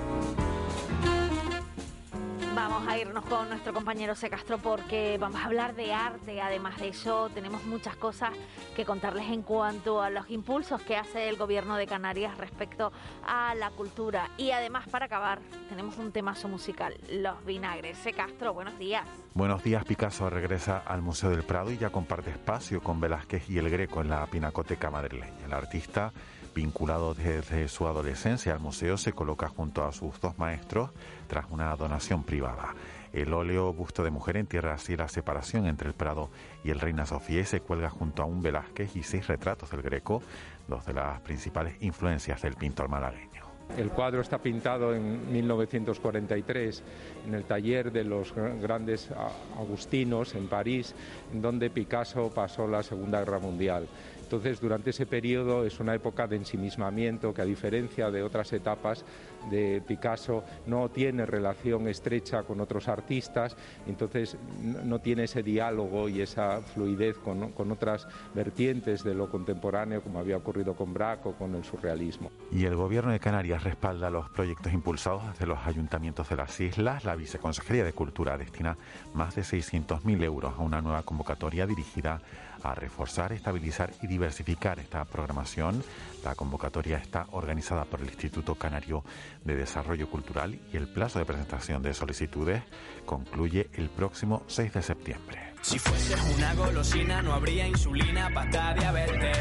[2.55, 4.29] Vamos a irnos con nuestro compañero C.
[4.29, 6.43] Castro porque vamos a hablar de arte.
[6.43, 8.33] Además de eso, tenemos muchas cosas
[8.77, 12.93] que contarles en cuanto a los impulsos que hace el gobierno de Canarias respecto
[13.27, 14.29] a la cultura.
[14.37, 17.97] Y además, para acabar, tenemos un temazo musical, Los Vinagres.
[17.97, 18.13] C.
[18.13, 19.07] Castro, buenos días.
[19.33, 23.57] Buenos días, Picasso regresa al Museo del Prado y ya comparte espacio con Velázquez y
[23.57, 25.47] el Greco en la Pinacoteca madrileña.
[25.47, 26.13] El artista,
[26.55, 30.91] vinculado desde su adolescencia al museo, se coloca junto a sus dos maestros
[31.29, 32.75] tras una donación privada.
[33.13, 36.31] El óleo busto de mujer entierra así la separación entre el Prado
[36.63, 40.23] y el Reina Sofía se cuelga junto a un Velázquez y seis retratos del Greco,
[40.69, 43.51] dos de las principales influencias del pintor malagueño.
[43.77, 46.83] El cuadro está pintado en 1943
[47.27, 49.11] en el taller de los grandes
[49.57, 50.95] agustinos en París,
[51.33, 53.87] en donde Picasso pasó la Segunda Guerra Mundial.
[54.31, 59.05] Entonces, durante ese periodo es una época de ensimismamiento que, a diferencia de otras etapas
[59.51, 63.57] de Picasso, no tiene relación estrecha con otros artistas,
[63.89, 70.01] entonces no tiene ese diálogo y esa fluidez con, con otras vertientes de lo contemporáneo,
[70.01, 72.31] como había ocurrido con Braque o con el surrealismo.
[72.53, 77.05] Y el Gobierno de Canarias respalda los proyectos impulsados desde los ayuntamientos de las islas.
[77.05, 78.79] La Viceconsejería de Cultura destina
[79.13, 85.05] más de 600.000 euros a una nueva convocatoria dirigida a reforzar, estabilizar y diversificar esta
[85.05, 85.83] programación.
[86.25, 89.05] La convocatoria está organizada por el Instituto Canario
[89.45, 92.63] de Desarrollo Cultural y el plazo de presentación de solicitudes
[93.07, 95.51] concluye el próximo 6 de septiembre.
[95.63, 99.39] Si fueses una golosina no habría insulina para diabetes.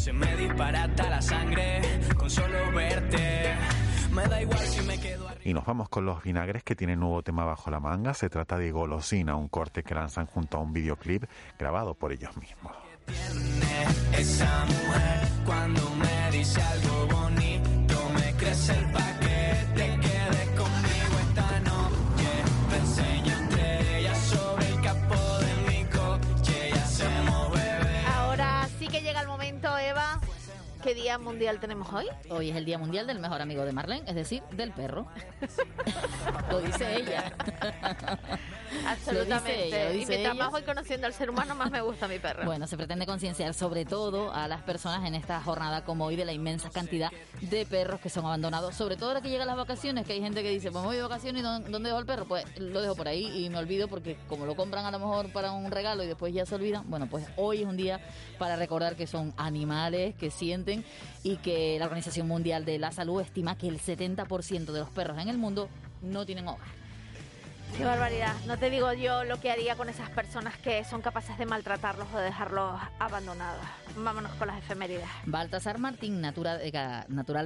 [0.00, 1.82] Se me disparata la sangre
[2.16, 3.54] con solo verte.
[4.12, 7.22] Me da igual si me quedo Y nos vamos con los vinagres que tienen nuevo
[7.22, 8.12] tema bajo la manga.
[8.12, 11.24] Se trata de Golosina, un corte que lanzan junto a un videoclip
[11.58, 12.76] grabado por ellos mismos.
[14.12, 18.84] esa mujer cuando me dice algo bonito me crece el
[30.88, 32.06] ¿Qué día mundial tenemos hoy?
[32.30, 35.06] Hoy es el Día Mundial del Mejor Amigo de Marlene, es decir, del perro.
[36.50, 37.30] lo dice ella.
[38.86, 39.66] Absolutamente.
[39.66, 40.44] ella, lo y dice mientras ella.
[40.44, 42.46] más voy conociendo al ser humano, más me gusta mi perro.
[42.46, 46.24] Bueno, se pretende concienciar sobre todo a las personas en esta jornada como hoy de
[46.24, 47.10] la inmensa cantidad
[47.42, 50.42] de perros que son abandonados, sobre todo ahora que llegan las vacaciones, que hay gente
[50.42, 52.24] que dice, pues me voy de vacaciones y ¿dó- ¿dónde dejo el perro?
[52.26, 55.30] Pues lo dejo por ahí y me olvido porque como lo compran a lo mejor
[55.32, 58.00] para un regalo y después ya se olvidan, bueno, pues hoy es un día
[58.38, 60.77] para recordar que son animales que sienten
[61.22, 65.18] y que la Organización Mundial de la Salud estima que el 70% de los perros
[65.18, 65.68] en el mundo
[66.02, 66.77] no tienen hogar.
[67.76, 68.34] Qué barbaridad.
[68.46, 72.08] No te digo yo lo que haría con esas personas que son capaces de maltratarlos
[72.12, 73.64] o de dejarlos abandonados.
[73.96, 75.08] Vámonos con las efemérides.
[75.26, 76.58] Baltasar Martín, natural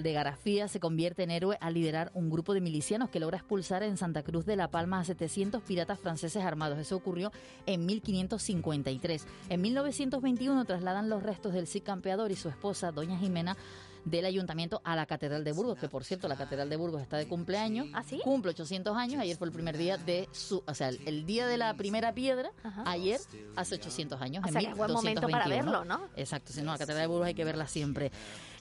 [0.02, 3.82] de, Garafía, se convierte en héroe al liderar un grupo de milicianos que logra expulsar
[3.82, 6.78] en Santa Cruz de la Palma a 700 piratas franceses armados.
[6.78, 7.30] Eso ocurrió
[7.66, 9.26] en 1553.
[9.50, 13.56] En 1921 trasladan los restos del Cid Campeador y su esposa, doña Jimena,
[14.04, 17.16] del ayuntamiento a la Catedral de Burgos, que por cierto la Catedral de Burgos está
[17.16, 17.86] de cumpleaños.
[17.94, 18.20] ¿Ah, sí?
[18.24, 21.46] Cumple 800 años, ayer fue el primer día de su, o sea, el, el día
[21.46, 22.50] de la primera piedra,
[22.84, 23.20] ayer
[23.56, 25.70] hace 800 años, O en sea, que es buen momento para 1221.
[25.70, 26.08] verlo, ¿no?
[26.16, 28.10] Exacto, si no, la Catedral de Burgos hay que verla siempre.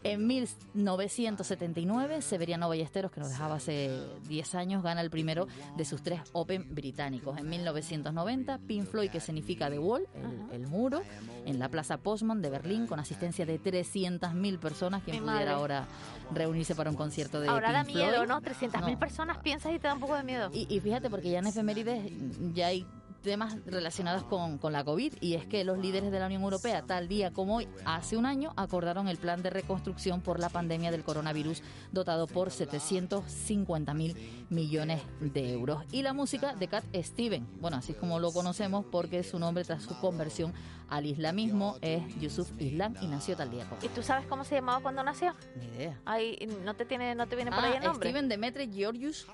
[0.04, 6.02] En 1979, Severiano Ballesteros, que nos dejaba hace 10 años, gana el primero de sus
[6.02, 7.38] tres Open británicos.
[7.38, 10.08] En 1990, Pink Floyd, que significa The Wall,
[10.52, 11.02] el, el muro,
[11.46, 15.88] en la Plaza Postman de Berlín, con asistencia de 300.000 personas, quien pudiera ahora
[16.34, 18.28] reunirse para un concierto de Ahora da miedo, Floyd.
[18.28, 18.42] ¿no?
[18.42, 19.00] 300.000 No.
[19.00, 20.50] personas piensas y te da un poco de miedo.
[20.54, 22.12] Y, y fíjate, porque ya en efemérides
[22.54, 22.86] ya hay
[23.22, 26.82] temas relacionados con, con la COVID y es que los líderes de la Unión Europea,
[26.84, 30.92] tal día como hoy, hace un año, acordaron el plan de reconstrucción por la pandemia
[30.92, 35.84] del coronavirus dotado por 750 mil millones de euros.
[35.92, 39.64] Y la música de Cat Steven, bueno, así es como lo conocemos porque su nombre
[39.64, 40.54] tras su conversión
[40.90, 43.82] al islamismo es Yusuf Islam y nació tal día como.
[43.84, 45.34] ¿Y tú sabes cómo se llamaba cuando nació?
[45.56, 46.00] Ni idea.
[46.06, 48.10] Ay, ¿no te, tiene, no te viene por ahí el Ah, nombre?
[48.10, 49.26] Steven Demetri Georgius.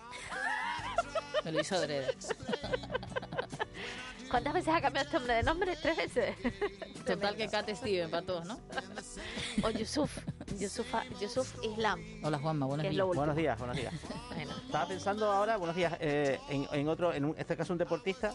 [1.45, 2.07] Me lo hizo adrede.
[4.29, 5.75] ¿Cuántas veces ha cambiado este hombre de nombre?
[5.81, 6.35] ¿Tres veces?
[7.05, 8.59] Total que Cat Steven para todos, ¿no?
[9.63, 10.17] O Yusuf.
[10.59, 10.87] Yusuf,
[11.21, 12.01] Yusuf Islam.
[12.23, 13.05] Hola Juanma, buenos días.
[13.05, 13.93] Buenos días, buenos días.
[14.65, 18.33] Estaba pensando ahora, buenos días, eh, en, en otro, en un- este caso un deportista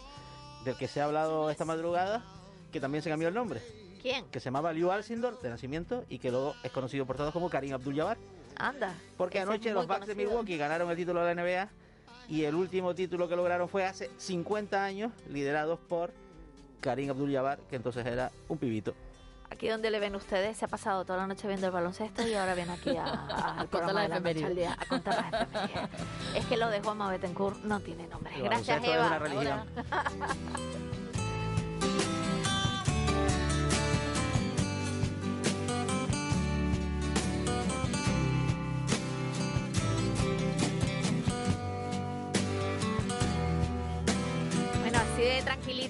[0.65, 2.25] del que se ha hablado esta madrugada,
[2.71, 3.61] que también se cambió el nombre,
[4.01, 4.25] ¿Quién?
[4.31, 7.51] que se llamaba Liu Alcindor de nacimiento y que luego es conocido por todos como
[7.51, 8.17] Karim Abdul-Jabbar,
[8.57, 8.95] Anda.
[9.19, 10.15] porque anoche los Bucks de.
[10.15, 11.69] Milwaukee ganaron el título de la NBA
[12.29, 16.13] y el último título que lograron fue hace 50 años, liderados por
[16.81, 18.95] Karim Abdul-Jabbar, que entonces era un pibito.
[19.51, 22.33] Aquí donde le ven ustedes, se ha pasado toda la noche viendo el baloncesto y
[22.33, 24.45] ahora viene aquí a, contar las la noche efemérides.
[24.45, 25.91] al día a contar las.
[26.35, 28.35] Es que lo de Juanma Betancourt no tiene nombre.
[28.35, 29.07] El Gracias, es Eva.
[29.09, 29.61] una religión.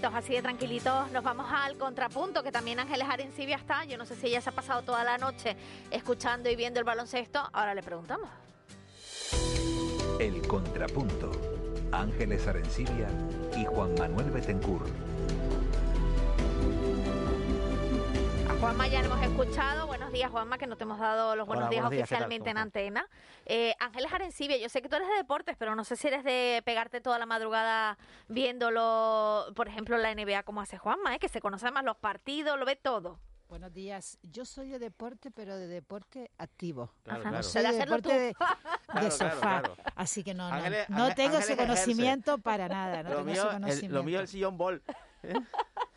[0.03, 3.85] tranquilitos, así de tranquilitos, nos vamos al contrapunto, que también Ángeles Arencibia está.
[3.85, 5.57] Yo no sé si ella se ha pasado toda la noche
[5.91, 7.41] escuchando y viendo el baloncesto.
[7.53, 8.29] Ahora le preguntamos.
[10.19, 11.31] El Contrapunto.
[11.93, 13.09] Ángeles Arencibia
[13.57, 14.83] y Juan Manuel Betencur.
[18.63, 19.89] Juanma ya le hemos escuchado.
[19.89, 22.51] Buenos días, Juanma, que no te hemos dado los buenos Hola, días buenos días, oficialmente
[22.51, 23.09] en ¿Cómo antena.
[23.45, 26.23] Eh, Ángeles Arencibia, yo sé que tú eres de deportes, pero no sé si eres
[26.23, 27.99] de pegarte toda la madrugada
[28.29, 31.19] viéndolo, por ejemplo, la NBA como hace Juanma, ¿eh?
[31.19, 33.19] que se conoce más los partidos, lo ve todo.
[33.49, 34.17] Buenos días.
[34.23, 36.95] Yo soy de deporte, pero de deporte activo.
[37.03, 37.31] Claro, Ajá.
[37.31, 37.37] claro.
[37.39, 38.35] No soy De deporte de, de
[38.87, 39.31] Claro, sofá.
[39.41, 39.93] claro, claro.
[39.97, 41.83] Así que no, no, Ángeles- no Ángeles- tengo ese Ángeles ejerce.
[41.85, 43.03] conocimiento para nada.
[43.03, 43.95] No lo, tengo mío, ese el- conocimiento.
[43.97, 44.83] lo mío es el sillón ball.
[45.25, 45.35] ¿eh?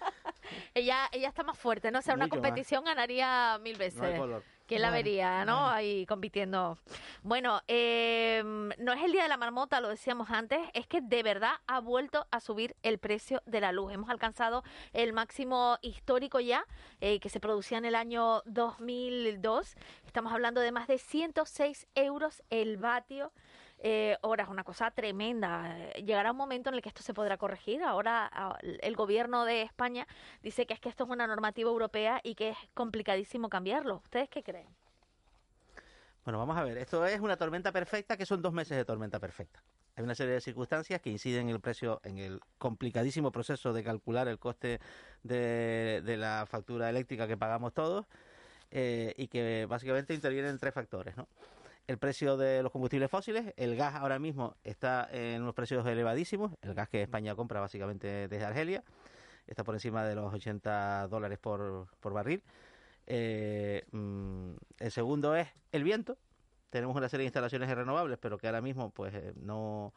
[0.74, 2.00] Ella, ella está más fuerte, ¿no?
[2.00, 2.44] O sea, una Mucho más.
[2.48, 4.00] competición ganaría mil veces.
[4.00, 4.44] No hay color.
[4.68, 5.68] ¿Quién la vería, no?
[5.70, 6.80] Ahí compitiendo.
[7.22, 8.42] Bueno, eh,
[8.80, 11.80] no es el día de la marmota, lo decíamos antes, es que de verdad ha
[11.82, 13.94] vuelto a subir el precio de la luz.
[13.94, 16.66] Hemos alcanzado el máximo histórico ya,
[17.00, 19.76] eh, que se producía en el año 2002.
[20.08, 23.32] Estamos hablando de más de 106 euros el vatio.
[23.88, 25.78] Eh, horas, una cosa tremenda.
[25.78, 27.84] Eh, Llegará un momento en el que esto se podrá corregir.
[27.84, 30.08] Ahora ah, el gobierno de España
[30.42, 34.02] dice que es que esto es una normativa europea y que es complicadísimo cambiarlo.
[34.04, 34.66] ¿Ustedes qué creen?
[36.24, 36.80] Bueno, vamos a ver.
[36.80, 39.62] Esto es una tormenta perfecta, que son dos meses de tormenta perfecta.
[39.96, 43.84] Hay una serie de circunstancias que inciden en el precio, en el complicadísimo proceso de
[43.84, 44.80] calcular el coste
[45.22, 48.08] de, la factura eléctrica que pagamos todos
[48.72, 51.28] eh, y que básicamente intervienen tres factores, ¿no?
[51.88, 56.54] El precio de los combustibles fósiles, el gas ahora mismo está en unos precios elevadísimos,
[56.62, 58.84] el gas que España compra básicamente desde Argelia,
[59.46, 62.42] está por encima de los 80 dólares por, por barril.
[63.06, 66.18] Eh, mm, el segundo es el viento.
[66.72, 69.94] Tenemos una serie de instalaciones renovables, pero que ahora mismo pues eh, no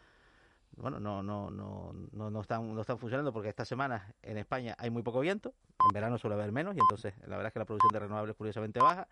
[0.76, 4.76] bueno, no, no, no, no, no están, no están funcionando porque esta semana en España
[4.78, 5.54] hay muy poco viento,
[5.88, 8.36] en verano suele haber menos y entonces la verdad es que la producción de renovables
[8.36, 9.08] curiosamente baja.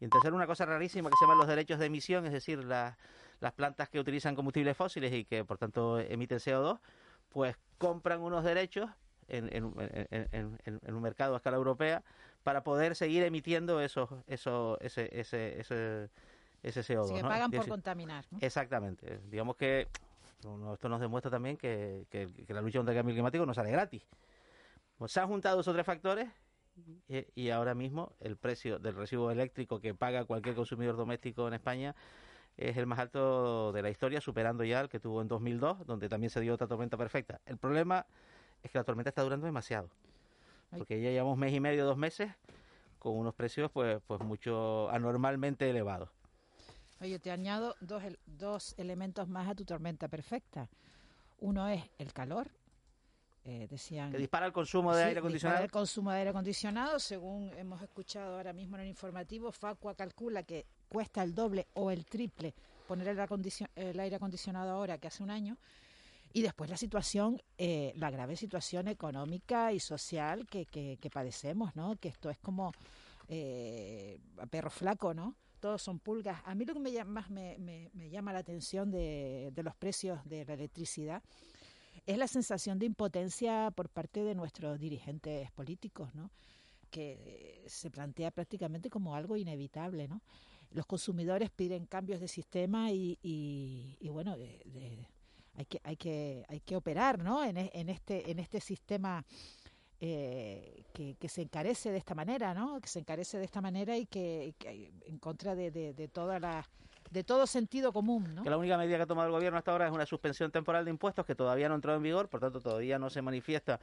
[0.00, 2.64] Y en tercero, una cosa rarísima que se llama los derechos de emisión, es decir,
[2.64, 2.96] las
[3.40, 6.78] las plantas que utilizan combustibles fósiles y que por tanto emiten CO2,
[7.30, 8.90] pues compran unos derechos
[9.28, 9.72] en, en,
[10.10, 12.02] en, en, un mercado a escala europea
[12.42, 16.10] para poder seguir emitiendo esos, esos, ese, ese, ese,
[16.62, 17.04] ese CO2.
[17.04, 17.28] Así que ¿no?
[17.30, 18.26] pagan por contaminar.
[18.30, 18.38] ¿no?
[18.42, 19.20] Exactamente.
[19.30, 19.88] Digamos que
[20.74, 23.70] esto nos demuestra también que, que- que la lucha contra el cambio climático no sale
[23.70, 24.02] gratis.
[24.98, 26.28] Pues se han juntado esos tres factores
[27.08, 31.54] y, y ahora mismo el precio del recibo eléctrico que paga cualquier consumidor doméstico en
[31.54, 31.94] España
[32.56, 36.08] es el más alto de la historia, superando ya el que tuvo en 2002, donde
[36.08, 37.40] también se dio otra tormenta perfecta.
[37.46, 38.06] El problema
[38.62, 39.88] es que la tormenta está durando demasiado,
[40.70, 42.30] porque ya llevamos mes y medio, dos meses,
[42.98, 46.10] con unos precios pues, pues mucho anormalmente elevados.
[47.00, 50.68] Oye, te añado dos, dos elementos más a tu tormenta perfecta.
[51.38, 52.50] Uno es el calor.
[53.50, 55.64] Eh, decían Que dispara el consumo de Sí, aire dispara acondicionado.
[55.64, 60.42] el consumo de aire acondicionado, según hemos escuchado ahora mismo en el informativo, Facua calcula
[60.44, 62.54] que cuesta el doble o el triple
[62.86, 65.56] poner el, aire acondicionado ahora que hace un año.
[66.32, 71.74] Y después la situación, eh, la grave situación económica y social que, que, que padecemos,
[71.74, 71.96] ¿no?
[71.96, 72.72] Que esto es como
[73.28, 74.18] eh,
[74.50, 75.34] perro flaco, ¿no?
[75.60, 76.40] Todos son pulgas.
[76.46, 79.62] A mí lo que me llama, más me, me- me llama la atención de, de
[79.62, 81.22] los precios de la electricidad
[82.10, 86.30] es la sensación de impotencia por parte de nuestros dirigentes políticos, ¿no?
[86.90, 90.08] que se plantea prácticamente como algo inevitable.
[90.08, 90.20] ¿no?
[90.72, 94.36] Los consumidores piden cambios de sistema y, y- y, bueno,
[95.54, 97.44] hay, que, hay, que, hay que operar ¿no?
[97.44, 97.56] en,
[97.88, 99.24] este, en este sistema
[100.00, 102.80] eh, que, se encarece de esta manera, ¿no?
[102.80, 104.54] que se encarece de esta manera y que,
[105.06, 106.66] en contra de, de, de toda la
[107.10, 108.42] de todo sentido común, ¿no?
[108.42, 110.84] Que la única medida que ha tomado el gobierno hasta ahora es una suspensión temporal
[110.84, 113.80] de impuestos que todavía no ha entrado en vigor, por tanto todavía no se manifiesta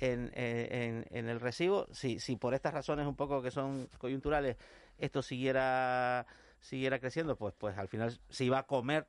[0.00, 0.68] en, eh,
[1.10, 1.86] en- en el recibo.
[1.92, 4.56] Si, si por estas razones un poco que son coyunturales
[4.98, 6.26] esto siguiera
[6.60, 9.06] siguiera creciendo, pues pues al final se iba a comer,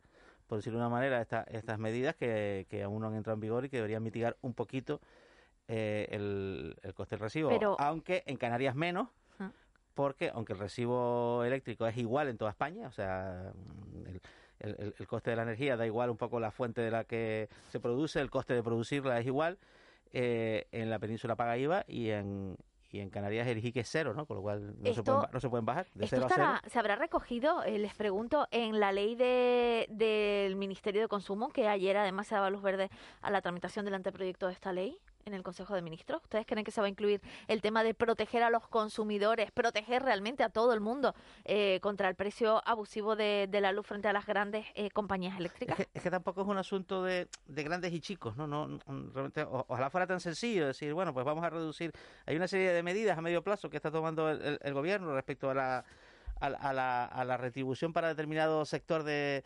[0.47, 3.39] por decirlo de una manera, esta- estas medidas que, que aún no han entrado en
[3.41, 4.99] vigor y que deberían mitigar un poquito
[5.67, 7.49] eh, el, el coste del recibo.
[7.49, 9.09] Pero- Aunque en Canarias menos.
[9.99, 14.05] Porque aunque el recibo eléctrico es igual en toda España, o sea, mm,
[14.61, 17.49] el, el- coste de la energía da igual un poco la fuente de la que
[17.67, 19.57] se produce, el coste de producirla es igual,
[20.13, 22.55] eh, en la península paga IVA y en,
[22.91, 24.25] y en Canarias el IGI que es cero, ¿no?
[24.25, 26.43] Con lo cual no, se, pueden, no se pueden bajar de ¿Esto cero a cero.
[26.53, 31.49] estará, se habrá recogido, eh, les pregunto, en la ley de, del Ministerio de Consumo,
[31.49, 32.89] que ayer además se daba luz verde
[33.21, 36.21] a la tramitación del anteproyecto de esta ley en el Consejo de Ministros?
[36.23, 40.03] ¿Ustedes creen que se va a incluir el tema de proteger a los consumidores, proteger
[40.03, 41.13] realmente a todo el mundo
[41.45, 45.37] eh, contra el precio abusivo de, de la luz frente a las grandes eh, compañías
[45.37, 45.79] eléctricas?
[45.93, 48.47] Es que, tampoco es un asunto de, de grandes y chicos, ¿no?
[48.47, 48.79] no,
[49.13, 51.91] realmente, ojalá fuera tan sencillo decir, bueno, pues vamos a reducir.
[52.25, 55.49] Hay una serie de medidas a medio plazo que está tomando el, el- gobierno respecto
[55.49, 55.85] a la,
[56.39, 59.43] a, la- a la, retribución para determinado sector de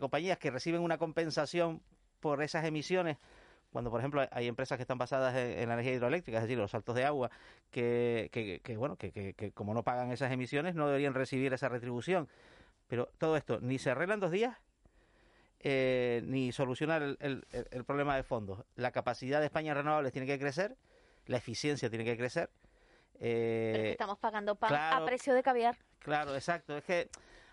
[0.00, 1.82] compañías que reciben una compensación
[2.20, 3.18] por esas emisiones.
[3.72, 6.58] Cuando, por ejemplo, hay- empresas que están basadas en, en la energía hidroeléctrica, es decir,
[6.58, 7.30] los saltos de agua,
[7.70, 12.28] que, que, que, bueno, que, como no pagan esas emisiones, no deberían recibir esa retribución.
[12.88, 14.58] Pero todo esto ni se arregla en dos días,
[15.60, 18.66] eh, ni solucionar el, el- el- el problema de fondo.
[18.76, 20.76] La capacidad de España en renovables tiene que crecer,
[21.26, 22.50] la eficiencia tiene que crecer.
[23.20, 25.02] eh, Pero es que estamos pagando pan claro.
[25.04, 25.76] a precio de caviar.
[26.00, 26.76] Claro, exacto.
[26.76, 27.08] Es que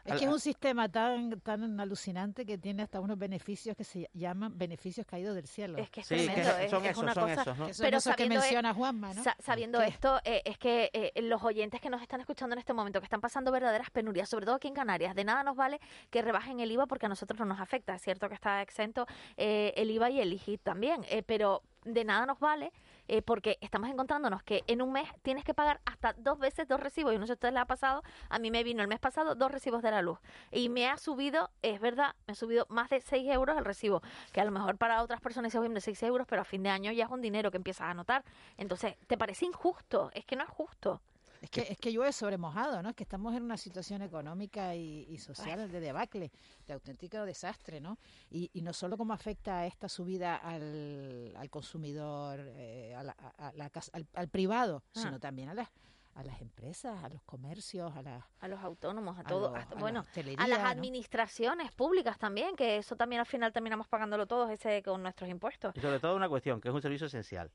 [0.05, 4.09] Es que es un sistema tan tan alucinante que tiene hasta unos beneficios que se
[4.13, 5.77] llaman beneficios caídos del cielo.
[5.77, 7.41] Es que es Sí, que tremendo, es, son es esos, una son cosa.
[7.41, 7.67] esos, ¿no?
[7.67, 9.23] Que son Pero esos que menciona Juanma, ¿no?
[9.23, 12.73] sa- sabiendo esto, eh, es que eh, los oyentes que nos están escuchando en este
[12.73, 15.79] momento, que están pasando verdaderas penurias, sobre todo aquí en Canarias, de nada nos vale
[16.09, 17.95] que rebajen el IVA porque a nosotros no nos afecta.
[17.95, 19.05] Es cierto que está exento
[19.37, 22.71] eh, el IVA y el IGI también, eh, pero de nada nos vale
[23.09, 26.79] eh, porque estamos encontrándonos que en un mes tienes que pagar hasta dos veces dos
[26.79, 27.11] recibos.
[27.11, 28.99] Yo no sé si a ustedes les ha pasado, a mí me vino el mes
[28.99, 30.19] pasado dos recibos de la luz
[30.51, 34.01] y me ha subido, es verdad, me ha subido más de 6 euros el recibo,
[34.31, 36.69] que a lo mejor para otras personas es de 6 euros, pero a fin de
[36.69, 38.23] año ya es un dinero que empiezas a notar.
[38.57, 40.11] Entonces, ¿te parece injusto?
[40.13, 41.01] Es que no es justo.
[41.41, 42.89] Es que, es que llueve sobre mojado, ¿no?
[42.89, 46.31] Es que estamos en una situación económica y, social de debacle,
[46.67, 47.97] de auténtico desastre, ¿no?
[48.29, 53.51] Y, y no solo cómo afecta esta subida al, al consumidor, eh, a la, a
[53.55, 54.99] la al, al privado, Ah.
[55.01, 55.69] sino también a las
[56.15, 59.57] a las empresas, a los comercios, a las a los autónomos, a a todo, los-
[59.59, 60.05] hasta- a la bueno,
[60.37, 60.67] a las ¿no?
[60.67, 65.73] administraciones públicas también, que eso también al final terminamos pagándolo todos ese con nuestros impuestos.
[65.77, 67.49] Y sobre todo una cuestión, que es un servicio esencial.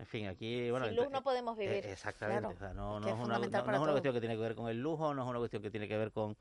[0.00, 0.86] En fin, aquí, bueno...
[0.86, 1.84] Sin luz no podemos vivir.
[1.84, 2.40] Eh, exactamente.
[2.40, 2.54] Claro.
[2.56, 3.86] o sea, no, Es no que es es una, fundamental no- no para es una
[3.88, 3.94] todo.
[3.94, 5.98] cuestión que tiene que ver con el lujo, no es una cuestión que tiene que
[5.98, 6.36] ver con,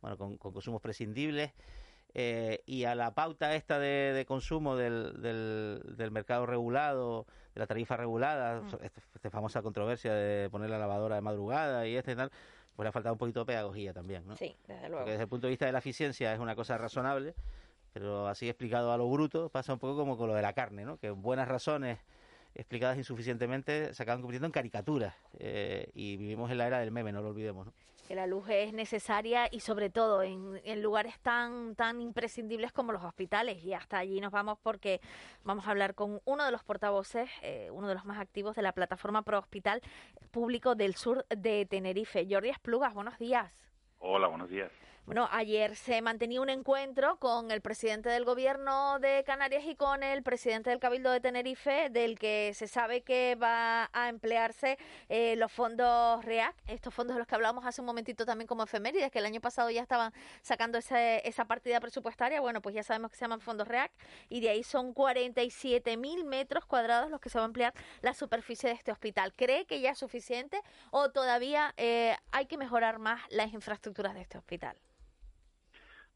[0.00, 1.52] bueno, con, con consumos prescindibles.
[2.14, 7.60] eh, y a la pauta esta de, de consumo del, del, del mercado regulado, de
[7.60, 8.68] la tarifa regulada, Mm.
[9.14, 12.30] esta famosa controversia de poner la lavadora de madrugada y este y tal,
[12.76, 14.36] pues le ha faltado un poquito de pedagogía también, ¿no?
[14.36, 14.96] Sí, desde luego.
[15.00, 17.34] Porque desde el punto de vista de la eficiencia es una cosa razonable,
[17.92, 20.84] pero así explicado a lo bruto pasa un poco como con lo de la carne,
[20.86, 20.96] ¿no?
[20.98, 21.98] Que buenas razones
[22.54, 25.14] explicadas insuficientemente se acaban convirtiendo en caricaturas.
[25.38, 27.72] eh, y vivimos en la era del meme, no lo olvidemos, ¿no?
[28.06, 32.92] que la luz es necesaria y sobre todo en, en lugares tan tan imprescindibles como
[32.92, 35.00] los hospitales y hasta allí nos vamos porque
[35.44, 38.62] vamos a hablar con uno de los portavoces, eh, uno de los más activos de
[38.62, 39.80] la plataforma Pro Hospital
[40.30, 43.52] Público del Sur de Tenerife, Jordi Esplugas, buenos días.
[43.98, 44.70] Hola, buenos días.
[45.04, 50.04] Bueno, ayer se mantenía un encuentro con el presidente del gobierno de Canarias y con
[50.04, 54.78] el presidente del Cabildo de Tenerife, del que se sabe que va a emplearse
[55.08, 58.62] eh, los fondos REAC, estos fondos de los que hablábamos hace un momentito también como
[58.62, 62.40] efemérides, que el año pasado ya estaban sacando ese- esa partida presupuestaria.
[62.40, 63.90] Bueno, pues ya sabemos que se llaman fondos REAC
[64.28, 68.14] y de ahí son 47 mil metros cuadrados los que se va a emplear la
[68.14, 69.32] superficie de este hospital.
[69.34, 70.60] ¿Cree que ya es suficiente
[70.92, 74.76] o todavía eh, hay que mejorar más las infraestructuras de este hospital?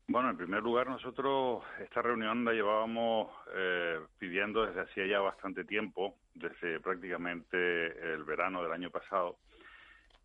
[0.08, 5.64] Bueno, en primer lugar, nosotros esta reunión la llevábamos eh, pidiendo desde hacía ya bastante
[5.64, 9.36] tiempo, desde prácticamente el verano del año pasado,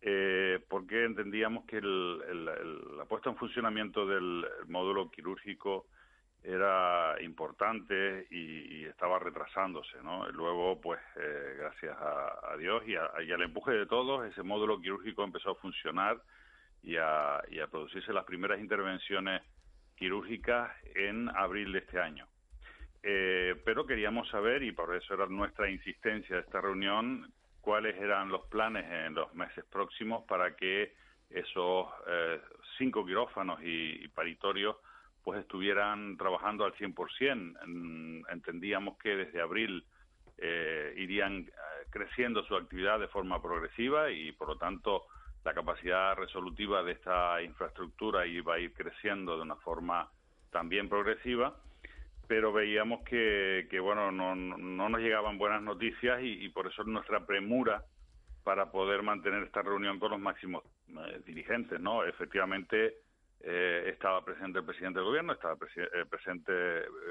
[0.00, 2.44] eh, porque entendíamos que el-
[2.96, 5.86] la puesta en funcionamiento del módulo quirúrgico
[6.44, 10.28] era importante y, estaba retrasándose, ¿no?
[10.30, 14.42] Luego, pues, eh, gracias a, a Dios y, a- y al empuje de todos, ese
[14.44, 16.20] módulo quirúrgico empezó a funcionar
[16.82, 19.42] y a, y a producirse las primeras intervenciones
[20.02, 22.26] quirúrgicas en abril de este año.
[23.04, 28.28] Eh, pero queríamos saber, y por eso era nuestra insistencia de esta reunión, cuáles eran
[28.28, 30.92] los planes en los meses próximos para que
[31.30, 32.40] esos eh,
[32.78, 34.74] cinco quirófanos y, paritorios
[35.22, 37.60] pues estuvieran trabajando al 100%.
[37.64, 39.84] Mm, Entendíamos que desde abril
[40.38, 41.48] eh, irían
[41.90, 45.04] creciendo su actividad de forma progresiva y, por lo tanto,
[45.44, 50.08] la capacidad resolutiva de esta infraestructura iba a ir creciendo de una forma
[50.50, 51.56] también progresiva,
[52.28, 56.66] pero veíamos que, que bueno, no, no- no nos llegaban buenas noticias y, y por
[56.66, 57.82] eso nuestra premura
[58.44, 62.04] para poder mantener esta reunión con los máximos eh, dirigentes, ¿no?
[62.04, 62.96] Efectivamente,
[63.40, 66.52] eh, estaba presente el presidente del gobierno, estaba presi- eh, presente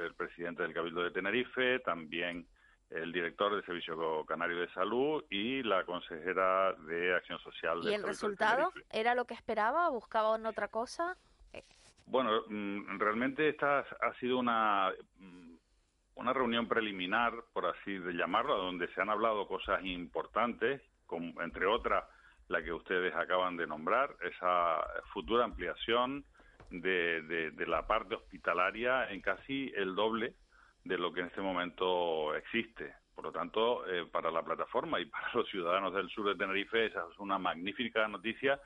[0.06, 2.46] el presidente del Cabildo de Tenerife, también
[2.92, 8.04] el director del Servicio Canario de Salud y la consejera de Acción Social ¿Y el
[8.04, 9.90] resultado era lo que esperaba?
[9.90, 11.16] ¿Buscaban otra cosa?
[12.06, 15.54] Bueno, mm, realmente esta ha sido una, mm,
[16.16, 21.66] una reunión preliminar, por así de llamarlo, donde se han hablado cosas importantes, como, entre
[21.66, 22.04] otras
[22.50, 26.26] la que ustedes acaban de nombrar, esa futura ampliación
[26.70, 30.34] de, de- de la parte hospitalaria en casi el doble
[30.84, 32.94] de lo que en este momento existe.
[33.16, 36.86] Por lo tanto, eh, para la plataforma y para los ciudadanos del sur de Tenerife,
[36.86, 38.60] esa es una magnífica noticia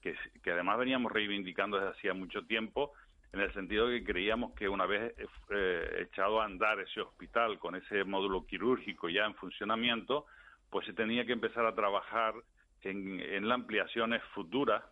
[0.00, 2.92] que, que además veníamos reivindicando desde hacía mucho tiempo,
[3.32, 7.58] en el sentido que creíamos que una vez eh, eh, echado a andar ese hospital
[7.58, 10.26] con ese módulo quirúrgico ya en funcionamiento,
[10.68, 12.34] pues se tenía que empezar a trabajar
[12.82, 14.82] en, en las ampliaciones futuras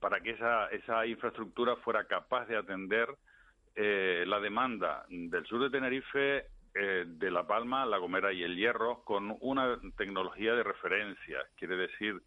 [0.00, 3.08] para que esa, esa infraestructura fuera capaz de atender
[3.74, 8.56] eh, la demanda del sur de Tenerife, eh, de La Palma, La Gomera y El
[8.56, 11.40] Hierro con una tecnología de referencia.
[11.56, 12.20] Quiere decir,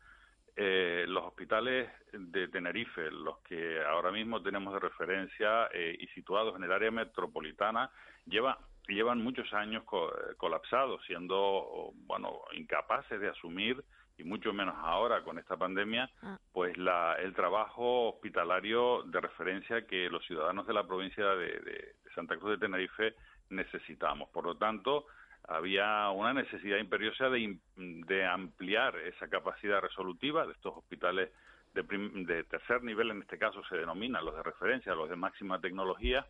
[0.55, 6.55] eh, los hospitales de Tenerife, los que ahora mismo tenemos de referencia eh, y situados
[6.57, 7.89] en el área metropolitana,
[8.25, 13.81] lleva, llevan muchos años co- colapsados, siendo bueno incapaces de asumir
[14.22, 16.09] y mucho menos ahora con esta pandemia,
[16.53, 21.95] pues la, el trabajo hospitalario de referencia que los ciudadanos de la provincia de, de-
[22.13, 23.15] Santa Cruz de Tenerife
[23.49, 24.30] necesitamos.
[24.30, 25.05] Por lo tanto,
[25.47, 27.59] había una necesidad imperiosa de, im-
[28.05, 31.30] de ampliar esa capacidad resolutiva de estos hospitales
[31.74, 35.15] de, prim- de tercer nivel, en este caso se denominan los de referencia, los de
[35.15, 36.28] máxima tecnología,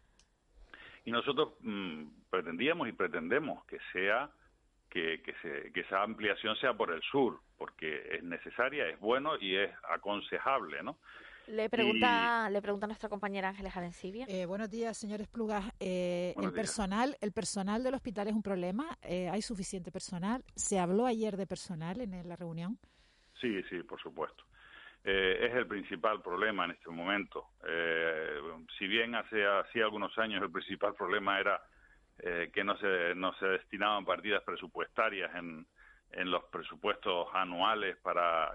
[1.04, 4.30] y nosotros mm, pretendíamos y pretendemos que sea
[4.92, 9.38] que, que, se- que esa ampliación sea por el sur, porque es necesaria, es bueno
[9.40, 11.00] y es aconsejable, ¿no?
[11.48, 14.26] Le pregunta, le pregunta nuestra compañera Ángeles Arencibia.
[14.30, 15.66] Eh, buenos días, señores Plugas.
[15.80, 16.54] Eh, el días.
[16.54, 18.86] personal, el personal del hospital es un problema.
[19.02, 20.44] Eh, hay suficiente personal.
[20.56, 22.78] Se habló ayer de personal en la reunión.
[23.40, 24.44] Sí, sí, por supuesto.
[25.04, 27.48] Eh, es el principal problema en este momento.
[27.68, 28.40] Eh,
[28.78, 31.60] si bien hace así algunos años el principal problema era
[32.24, 35.66] eh, que no se, no se destinaban partidas presupuestarias en,
[36.12, 38.52] en los presupuestos anuales para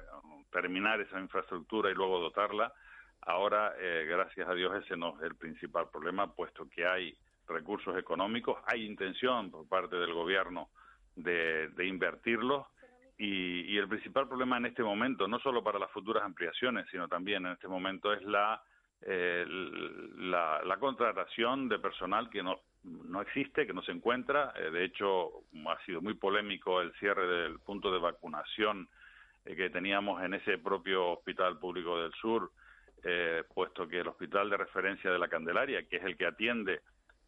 [0.52, 2.72] terminar esa infraestructura y luego dotarla,
[3.22, 7.16] ahora, eh, gracias a Dios, ese no es el principal problema, puesto que hay
[7.48, 10.68] recursos económicos, hay intención por parte del gobierno
[11.16, 12.66] de, de invertirlos.
[13.18, 17.08] Y, y el principal problema en este momento, no solo para las futuras ampliaciones, sino
[17.08, 18.62] también en este momento es la,
[19.00, 24.52] eh, la, la contratación de personal que no, no existe, que no se encuentra.
[24.56, 25.30] Eh, de hecho,
[25.66, 28.88] ha sido muy polémico el cierre del punto de vacunación
[29.44, 32.50] eh, que teníamos en ese propio Hospital Público del Sur,
[33.02, 36.80] eh, puesto que el Hospital de Referencia de la Candelaria, que es el que atiende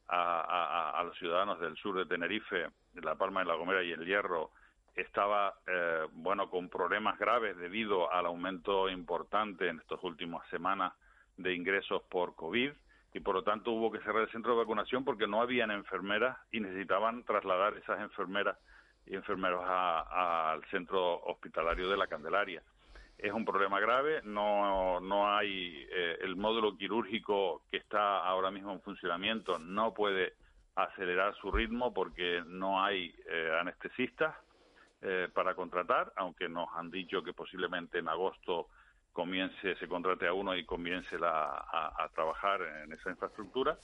[0.09, 3.93] a, a- los ciudadanos del sur de Tenerife, de La Palma de la Gomera y
[3.93, 4.51] el Hierro,
[4.97, 10.93] estaba eh, bueno con problemas graves debido al aumento importante en estas últimas semanas
[11.37, 12.73] de ingresos por COVID
[13.15, 16.37] y por lo tanto hubo que cerrar el centro de vacunación porque no habían enfermeras
[16.53, 18.59] y necesitaban trasladar esas enfermeras
[19.07, 22.63] y enfermeros al centro hospitalario de la Candelaria.
[23.17, 28.73] Es un problema grave, no, no hay eh, el módulo quirúrgico que está ahora mismo
[28.73, 30.35] en funcionamiento, no puede
[30.77, 34.37] acelerar su ritmo porque no hay eh, anestesistas
[35.01, 38.69] eh, para contratar, aunque nos han dicho que posiblemente en agosto
[39.23, 43.77] comience, se contrate a uno y comience la- a, a trabajar en esa infraestructura.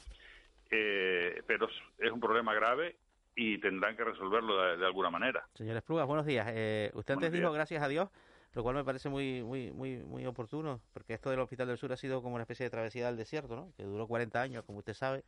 [0.71, 1.69] Eh, pero
[1.99, 2.97] es, un problema grave
[3.35, 5.45] y tendrán que resolverlo de, de alguna manera.
[5.55, 6.47] Señores Plugas, buenos días.
[6.51, 8.11] Eh, usted antes dijo gracias a Dios,
[8.53, 11.93] lo cual me parece muy, muy, muy, muy oportuno, porque esto del Hospital del Sur
[11.93, 13.73] ha sido como una especie de travesía del desierto, ¿no?
[13.77, 15.25] Que duró 40 años, como usted sabe.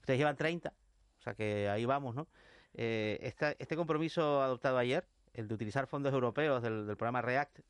[0.00, 0.70] Ustedes llevan 30,
[1.18, 2.26] o sea que ahí vamos, ¿no?
[2.72, 7.60] Eh, esta- este compromiso adoptado ayer, el de utilizar fondos europeos del, del programa REACT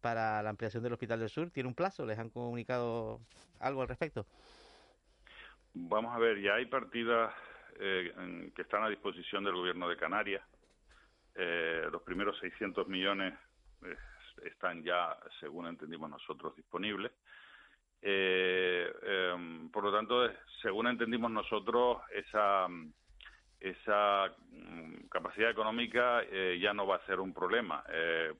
[0.00, 2.06] para la ampliación del Hospital del Sur, ¿tiene un plazo?
[2.06, 3.20] ¿Les han comunicado
[3.60, 4.26] algo al respecto?
[5.74, 7.32] Vamos a ver, ya hay partidas
[7.78, 10.42] eh, que están a disposición del gobierno de Canarias.
[11.34, 13.32] Eh, los primeros 600 millones
[13.84, 13.96] eh,
[14.44, 17.12] están ya, según entendimos nosotros, disponibles.
[18.02, 18.90] Eh,
[19.72, 20.28] por lo tanto,
[20.62, 22.66] según entendimos nosotros, esa,
[23.60, 27.84] esa mm, capacidad económica eh, ya no va a ser un problema.
[27.88, 28.32] Eh,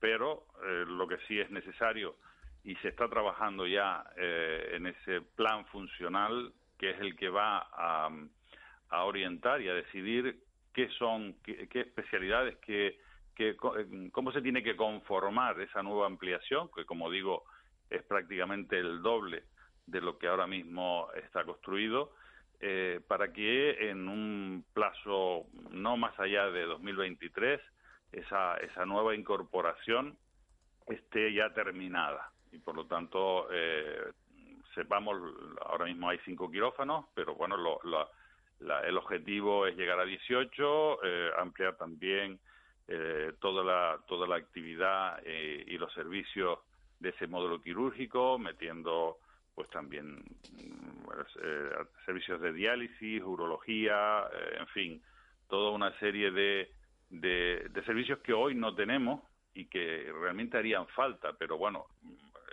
[0.00, 2.16] pero eh, lo que sí es necesario
[2.64, 7.66] y se está trabajando ya eh, en ese plan funcional que es el que va
[7.72, 8.10] a,
[9.04, 10.42] orientar y a decidir
[10.74, 12.98] qué son, qué, qué especialidades, qué,
[13.38, 13.56] eh,
[14.12, 17.44] cómo se tiene que conformar esa nueva ampliación, que como digo
[17.90, 19.44] es prácticamente el doble
[19.86, 22.12] de lo que ahora mismo está construido,
[22.62, 27.60] eh, para que en un plazo no más allá de 2023
[28.12, 30.16] esa, esa nueva incorporación
[30.86, 32.30] esté ya terminada.
[32.52, 34.12] Y por lo tanto eh,
[34.74, 35.20] sepamos
[35.66, 38.08] ahora mismo hay cinco quirófanos pero bueno lo- lo-
[38.60, 42.38] la- el objetivo es llegar a 18 eh, ampliar también
[42.88, 46.60] eh, toda la toda la actividad eh, y los servicios
[47.00, 49.18] de ese módulo quirúrgico metiendo
[49.54, 51.10] pues también mm,
[51.42, 51.70] eh,
[52.06, 55.02] servicios de diálisis urología eh, en fin
[55.48, 56.70] toda una serie de,
[57.10, 59.22] de, de servicios que hoy no tenemos
[59.54, 61.84] y que realmente harían falta, pero bueno,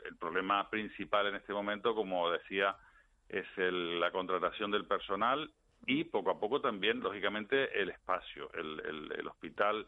[0.05, 2.75] el problema principal en este momento, como decía,
[3.29, 5.49] es el- la contratación del personal
[5.85, 9.87] y poco a poco también, lógicamente, el espacio, el, el- el hospital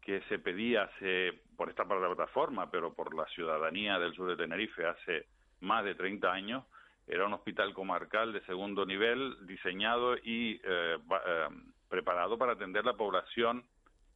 [0.00, 4.86] que se pedía hace, por esta plataforma, pero por la ciudadanía del sur de Tenerife
[4.86, 5.26] hace
[5.62, 6.64] más de 30 años,
[7.06, 11.48] era un hospital comarcal de segundo nivel, diseñado y eh, eh,
[11.88, 13.64] preparado para atender la población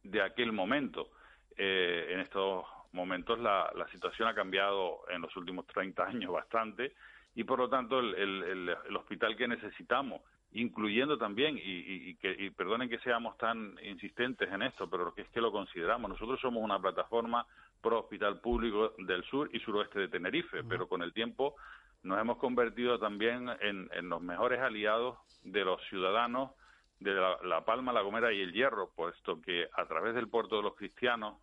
[0.03, 1.09] de aquel momento.
[1.57, 6.93] Eh, en estos momentos la, la situación ha cambiado en los últimos 30 años bastante
[7.35, 10.21] y por lo tanto el- el- el hospital que necesitamos,
[10.61, 15.13] incluyendo también, y, y- y que, y perdonen que seamos tan insistentes en esto, pero
[15.13, 17.45] que es que lo consideramos, nosotros somos una plataforma
[17.81, 21.55] pro hospital público del sur y suroeste de Tenerife, pero con el tiempo
[22.03, 26.51] nos hemos convertido también en, en los mejores aliados de los ciudadanos
[26.99, 30.57] de la, la Palma, La Gomera y El Hierro, puesto que a través del puerto
[30.57, 31.35] de los cristianos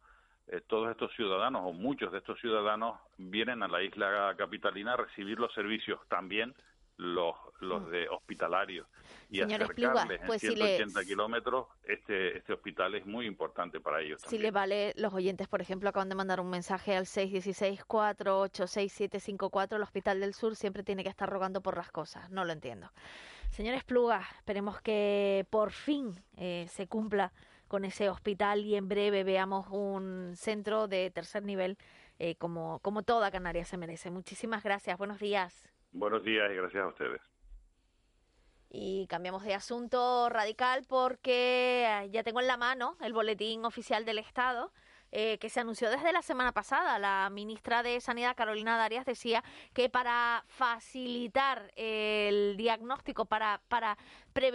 [0.49, 4.97] eh, todos estos ciudadanos o muchos de estos ciudadanos vienen a la isla capitalina a
[4.97, 6.55] recibir los servicios también
[6.97, 8.87] los los de hospitalarios
[9.31, 13.27] y Señor acercarles Espluga, pues en si le- 180 kilómetros este este hospital es muy
[13.27, 16.95] importante para ellos Si le vale, los oyentes, por ejemplo, acaban de mandar un mensaje
[16.97, 19.77] al 616-486-754.
[19.77, 22.31] El Hospital del Sur siempre tiene que estar rogando por las cosas.
[22.31, 22.91] No lo entiendo.
[23.51, 27.33] Señor Espluga, esperemos que por fin eh, se cumpla
[27.69, 31.79] con ese hospital y en breve veamos un centro de tercer nivel
[32.19, 34.11] eh, como, como toda Canarias se merece.
[34.11, 34.97] Muchísimas gracias.
[34.99, 35.65] Buenos días.
[35.95, 37.21] Buenos días y gracias a ustedes
[38.69, 44.05] Y cambiamos de asunto radical porque eh, ya tengo en la mano el boletín oficial
[44.05, 44.73] del Estado
[45.13, 46.99] eh, que se anunció desde la semana pasada.
[46.99, 53.97] La ministra de Sanidad, Carolina Darias, decía que para facilitar el diagnóstico, para, para,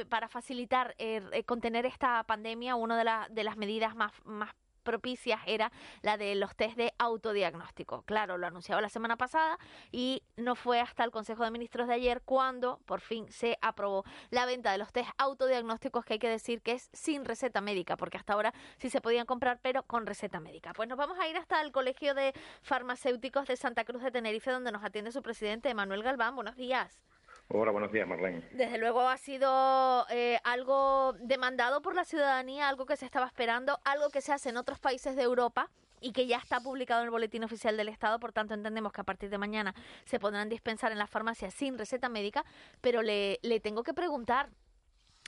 [0.10, 4.54] para facilitar eh, eh, contener esta pandemia, una de, la- de las medidas más, más
[4.80, 5.72] propicias era
[6.02, 8.04] la de los test de autodiagnóstico.
[8.04, 9.58] Claro, lo anunciaba la semana pasada
[9.92, 14.04] y no fue hasta el Consejo de Ministros de ayer cuando por fin se aprobó
[14.30, 17.98] la venta de los test autodiagnósticos que hay que decir que es sin receta médica,
[17.98, 20.74] porque hasta ahora sí se podían comprar, pero con receta médica.
[20.74, 24.52] Pues nos vamos a ir hasta el Colegio de Farmacéuticos de Santa Cruz de Tenerife,
[24.52, 26.36] donde nos atiende su presidente, Manuel Galván.
[26.36, 27.09] Buenos días.
[27.52, 28.44] Hola, buenos días, Marlene.
[28.52, 33.80] Desde luego ha sido eh, algo demandado por la ciudadanía, algo que se estaba esperando,
[33.86, 37.06] algo que se hace en otros países de Europa y que ya está publicado en
[37.06, 39.74] el Boletín Oficial del Estado, por tanto entendemos que a partir de mañana
[40.06, 42.46] se podrán dispensar en las farmacias sin receta médica,
[42.82, 44.50] pero le, le tengo que preguntar,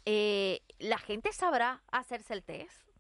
[0.06, 2.92] eh, ¿la gente sabrá hacerse el test?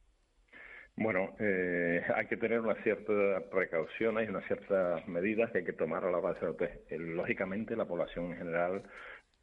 [0.97, 3.13] Bueno, eh, hay que tener una cierta
[3.49, 6.55] precaución, hay unas ciertas medidas que hay que tomar a la hora de hacer el
[6.57, 6.91] test.
[6.91, 8.83] Eh, Lógicamente, la población en general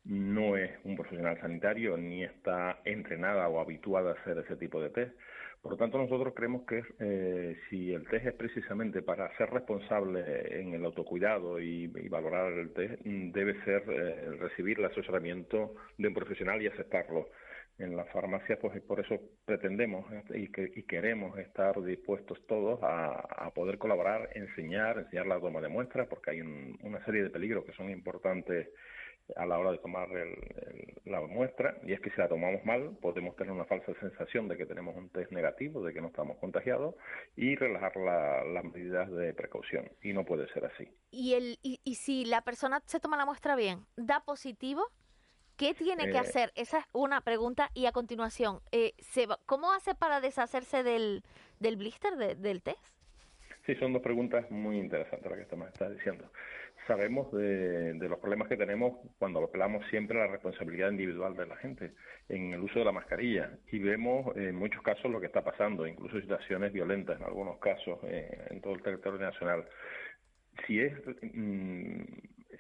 [0.09, 4.91] no es un profesional sanitario ni está entrenada o habituada a hacer ese tipo de
[4.91, 5.15] test.
[5.63, 10.61] Por lo tanto, nosotros creemos que eh, si el test es precisamente para ser responsable
[10.61, 16.15] en el autocuidado y, valorar el test, debe ser eh, recibir el asesoramiento de un
[16.15, 17.29] profesional y aceptarlo
[17.79, 22.81] en la farmacia, pues por eso pretendemos eh, y, que, y queremos estar dispuestos todos
[22.83, 27.23] a, a poder colaborar, enseñar, enseñar la toma de muestras, porque hay un- una serie
[27.23, 28.69] de peligros que son importantes
[29.37, 32.65] a la hora de tomar el- el- la muestra, y es que si la tomamos
[32.65, 36.09] mal, podemos tener una falsa sensación de que tenemos un test negativo, de que no
[36.09, 36.95] estamos contagiados,
[37.37, 40.89] y relajar la- las medidas de precaución, y no puede ser así.
[41.11, 44.87] Y, el, y, y si la persona se toma la muestra bien, da positivo,
[45.57, 46.53] ¿qué tiene que Eh, hacer?
[46.55, 47.71] Esa es una pregunta.
[47.75, 51.23] Y a continuación, eh, se va- ¿cómo hace para deshacerse del,
[51.59, 52.97] del blister, de- del test?
[53.67, 56.31] Sí, son dos preguntas muy interesantes las que me está diciendo.
[56.89, 61.47] Sabemos de, de los problemas que tenemos cuando apelamos siempre a la responsabilidad individual de
[61.47, 61.93] la gente
[62.29, 65.87] en el uso de la mascarilla y vemos en muchos casos lo que está pasando,
[65.87, 69.65] incluso situaciones violentas en algunos casos eh, en todo el territorio nacional.
[70.67, 72.03] Si es mm,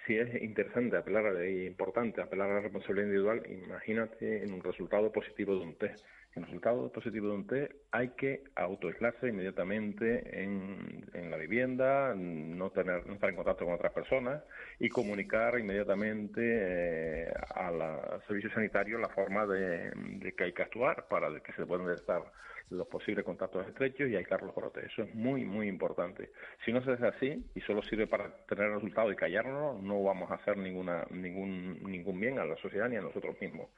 [0.06, 4.62] si es interesante apelar a, e importante apelar a la responsabilidad individual, imagínate en un
[4.62, 6.04] resultado positivo de un test.
[6.34, 12.14] En el resultado positivo de un test hay que autoaislarse inmediatamente en, en la vivienda,
[12.14, 14.44] no tener no estar en contacto con otras personas
[14.78, 20.52] y comunicar inmediatamente eh, a la- al servicio sanitario la forma de, de que hay
[20.52, 22.22] que actuar para que se puedan detectar
[22.70, 24.84] los posibles contactos estrechos y aislar los brotes.
[24.84, 26.30] Eso es muy, muy importante.
[26.64, 30.30] Si no se hace así y solo sirve para tener resultados y callarnos, no vamos
[30.30, 33.68] a hacer ninguna, ningún, ningún bien a la sociedad ni a nosotros mismos.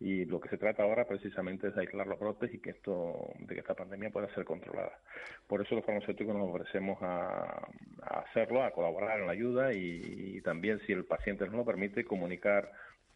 [0.00, 3.32] Y lo que se trata ahora precisamente es de aislar los brotes y que esto,
[3.38, 4.98] de que esta pandemia pueda ser controlada.
[5.46, 7.68] Por eso los farmacéuticos nos ofrecemos a,
[8.02, 11.64] a hacerlo, a colaborar en la ayuda y, y también, si el paciente nos lo
[11.64, 12.70] permite, comunicar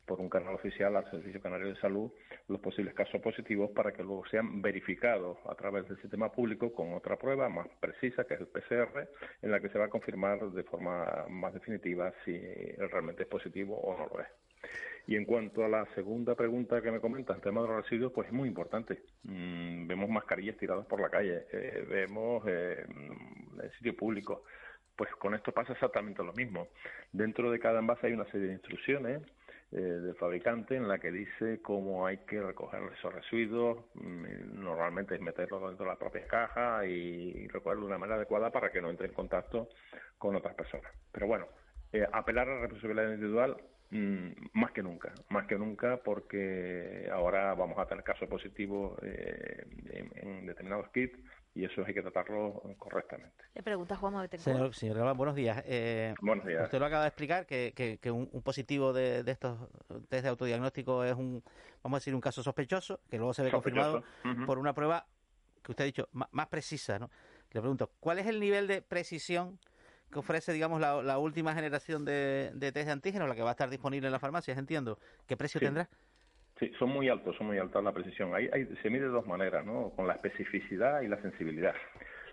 [0.06, 2.10] por un canal oficial al Servicio Canario de Salud
[2.48, 6.94] los posibles casos positivos para que luego sean verificados a través del sistema público con
[6.94, 9.08] otra prueba más precisa, que es el PCR,
[9.42, 12.38] en la que se va a confirmar de forma más definitiva si
[12.76, 14.28] realmente es positivo o no lo es.
[15.06, 18.12] Y en cuanto a la segunda pregunta que me comentas, el tema de los residuos,
[18.12, 19.02] pues es muy importante.
[19.24, 24.44] Mm, vemos mascarillas tiradas por la calle, eh, vemos eh, mm, en sitio público.
[24.94, 26.68] Pues con esto pasa exactamente lo mismo.
[27.10, 29.22] Dentro de cada envase hay una serie de instrucciones
[29.72, 33.78] eh, del fabricante en la que dice cómo hay que recoger esos residuos.
[33.94, 38.50] Mm, Normalmente es meterlo dentro de la propia caja y recogerlo de una manera adecuada
[38.50, 39.68] para que no entre en contacto
[40.18, 40.92] con otras personas.
[41.10, 41.46] Pero bueno,
[41.92, 43.56] eh, apelar a la responsabilidad individual
[43.90, 49.64] mm, más que nunca, más que nunca porque ahora vamos a tener casos positivos eh,
[50.16, 51.18] en determinados kits
[51.54, 53.44] y eso hay que tratarlo correctamente.
[53.54, 54.28] Le pregunta Juan.
[54.38, 55.62] Señor, señor Galván, buenos días.
[55.66, 56.62] Eh, Buenos días.
[56.64, 59.58] Usted lo acaba de explicar, que, que- que un, un positivo de, de estos
[60.08, 61.42] test de autodiagnóstico es un,
[61.82, 65.06] vamos a decir, un caso sospechoso, que luego se ve Sospechoso, confirmado por una prueba
[65.62, 67.10] que usted ha dicho más precisa, ¿no?
[67.52, 69.58] Le pregunto, ¿cuál es el nivel de precisión
[70.10, 73.50] que ofrece, digamos, la, la última generación de, de test de antígenos, la que va
[73.50, 74.98] a estar disponible en las farmacias, entiendo?
[75.26, 75.66] ¿Qué precio Sí.
[75.66, 75.88] tendrá?
[76.62, 78.34] Sí, son muy altos, son muy altas la precisión.
[78.36, 79.90] Hay, hay- se mide de dos maneras, ¿no?
[79.96, 81.74] Con la especificidad y la sensibilidad.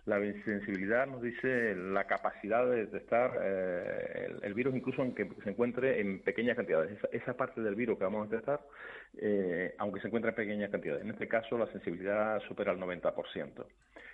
[0.06, 5.50] La sensibilidad nos dice la capacidad de detectar eh, el, el virus incluso aunque se
[5.50, 6.92] encuentre en pequeñas cantidades.
[6.98, 8.62] Esa, esa parte del virus que vamos a detectar,
[9.18, 11.04] eh, aunque se encuentre en pequeñas cantidades.
[11.04, 13.66] En este caso, la sensibilidad supera el 90%,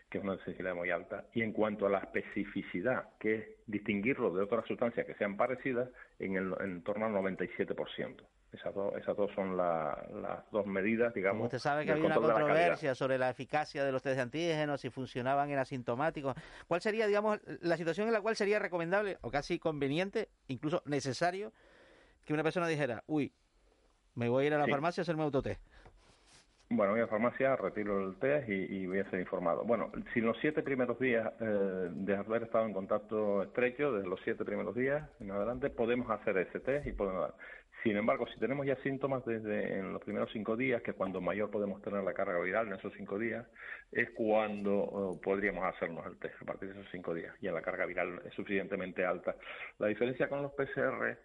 [0.09, 1.25] que es una sensibilidad muy alta.
[1.33, 5.89] Y en cuanto a la especificidad, que es distinguirlo de otras sustancias que sean parecidas,
[6.19, 8.15] en, el, en torno al 97%.
[8.55, 11.43] Esas dos, esas dos son la- las dos medidas, digamos.
[11.45, 14.79] Usted sabe que había una la controversia sobre la eficacia de los test de antígenos,
[14.79, 16.35] si funcionaban en asintomáticos.
[16.67, 21.51] ¿Cuál sería, digamos, la situación en la cual sería recomendable o casi conveniente, incluso necesario,
[22.25, 23.33] que una persona dijera, uy,
[24.15, 24.71] me voy a ir a la Sí.
[24.71, 25.61] farmacia a hacerme autotest?
[26.69, 29.63] Bueno, voy a la farmacia, retiro el test y, y voy a ser informado.
[29.65, 34.07] Bueno, si en los siete primeros días eh, de haber estado en contacto estrecho, desde
[34.09, 37.35] los siete primeros días en adelante, podemos hacer ese test y podemos dar.
[37.85, 41.51] Sin embargo, si tenemos ya síntomas desde en los primeros cinco días, que cuando mayor
[41.51, 43.45] podemos tener la carga viral en esos cinco días,
[43.91, 47.35] es cuando eh, podríamos hacernos el test a partir de esos cinco días.
[47.41, 49.35] Y la carga viral es suficientemente alta.
[49.77, 51.15] La diferencia con los PCR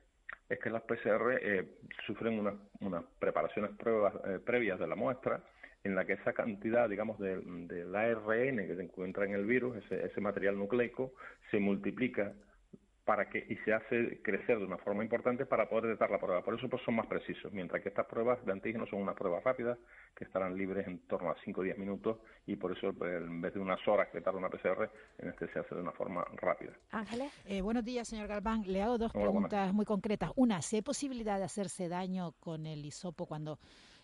[0.51, 1.65] es que las PCR eh,
[2.07, 5.41] sufren unas, unas preparaciones pruebas, eh, previas de la muestra
[5.83, 9.79] en la que esa cantidad, digamos, de- del ARN que se encuentra en el virus,
[9.79, 11.15] ese, ese material nucleico,
[11.51, 12.35] se multiplica
[13.05, 16.42] para que y se hace crecer de una forma importante para poder detectar la prueba.
[16.42, 19.42] Por eso pues, son más precisos, mientras que estas pruebas de antígenos son unas pruebas
[19.42, 19.78] rápidas
[20.14, 23.40] que estarán libres en torno a 5 o 10 minutos y por eso pues, en
[23.40, 26.24] vez de unas horas que tarda una PCR, en este se hace de una forma
[26.36, 26.72] rápida.
[26.90, 27.32] Ángeles.
[27.46, 28.62] Eh, buenos días, señor Galván.
[28.66, 30.30] Le hago dos Hola, preguntas muy concretas.
[30.36, 33.59] Una, si hay posibilidad de hacerse daño con el hisopo cuando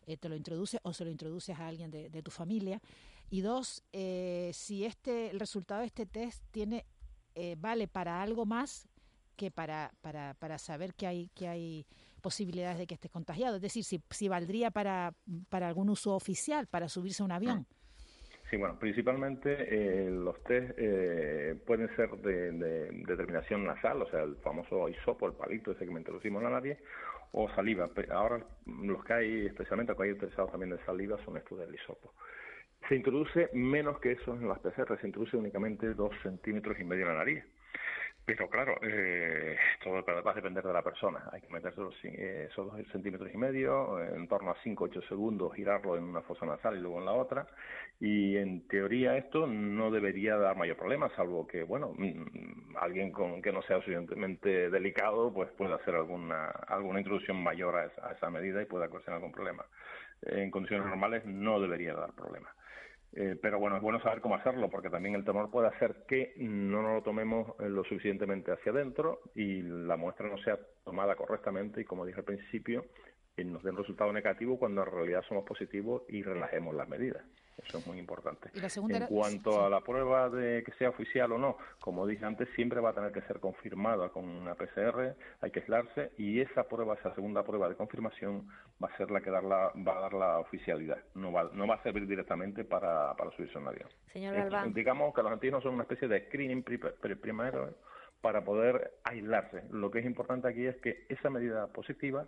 [0.06, 2.80] eh, te lo introduces o se lo introduces a alguien de, de tu familia.
[3.28, 6.86] Y dos, eh, si este el resultado de este test tiene
[7.36, 8.88] eh, vale para algo más
[9.36, 11.86] que para, para, para saber que hay, que hay
[12.22, 13.56] posibilidades de que estés contagiado.
[13.56, 15.14] Es decir, si, si valdría para,
[15.48, 17.66] para algún uso oficial, para subirse a un avión.
[18.50, 24.22] Sí, bueno, principalmente eh, los test eh, pueden ser de, de determinación nasal, o sea,
[24.22, 26.78] el famoso hisopo, el palito ese que me introducimos en la nariz,
[27.32, 27.90] o saliva.
[28.10, 31.74] Ahora los que hay, especialmente los que hay utilizados también de saliva, son estos del
[31.74, 32.14] hisopo.
[32.88, 37.02] Se introduce menos que eso en las PCR, se introduce únicamente dos centímetros y medio
[37.02, 37.44] en la nariz.
[38.24, 41.28] Pero claro, eh, todo va a depender de la persona.
[41.32, 44.82] Hay que meterse los, eh, esos dos centímetros y medio, eh, en torno a 5
[44.82, 47.46] o 8 segundos, girarlo en una fosa nasal y luego en la otra.
[48.00, 53.40] Y en teoría esto no debería dar mayor problema, salvo que, bueno, mm, alguien con
[53.40, 58.12] que no sea suficientemente delicado, pues puede hacer alguna, alguna introducción mayor a esa, a
[58.12, 59.64] esa medida y pueda ocasionar algún problema.
[60.22, 62.50] En condiciones normales no debería dar problema.
[63.18, 66.34] Eh, pero bueno, es bueno saber cómo hacerlo, porque también el temor puede hacer que
[66.36, 71.16] no nos lo tomemos eh, lo suficientemente hacia adentro y la muestra no sea tomada
[71.16, 72.84] correctamente y, como dije al principio,
[73.38, 77.24] nos dé un resultado negativo cuando en realidad somos positivos y relajemos las medidas.
[77.64, 78.50] Eso es muy importante.
[78.54, 79.58] Y la segunda en era- cuanto sí.
[79.58, 82.94] a la prueba de que sea oficial o no, como dije antes, siempre va a
[82.94, 87.42] tener que ser confirmada con una PCR, hay que aislarse y esa prueba, esa segunda
[87.44, 88.46] prueba de confirmación
[88.82, 90.98] va a ser la que dar la- va a dar la oficialidad.
[91.14, 93.88] No va, no va a servir directamente para, para subirse a un avión.
[94.12, 97.74] Señor digamos que los antígenos son una especie de screening pri- pri- primero
[98.20, 99.62] para poder aislarse.
[99.70, 102.26] Lo que es importante aquí es que esa medida positiva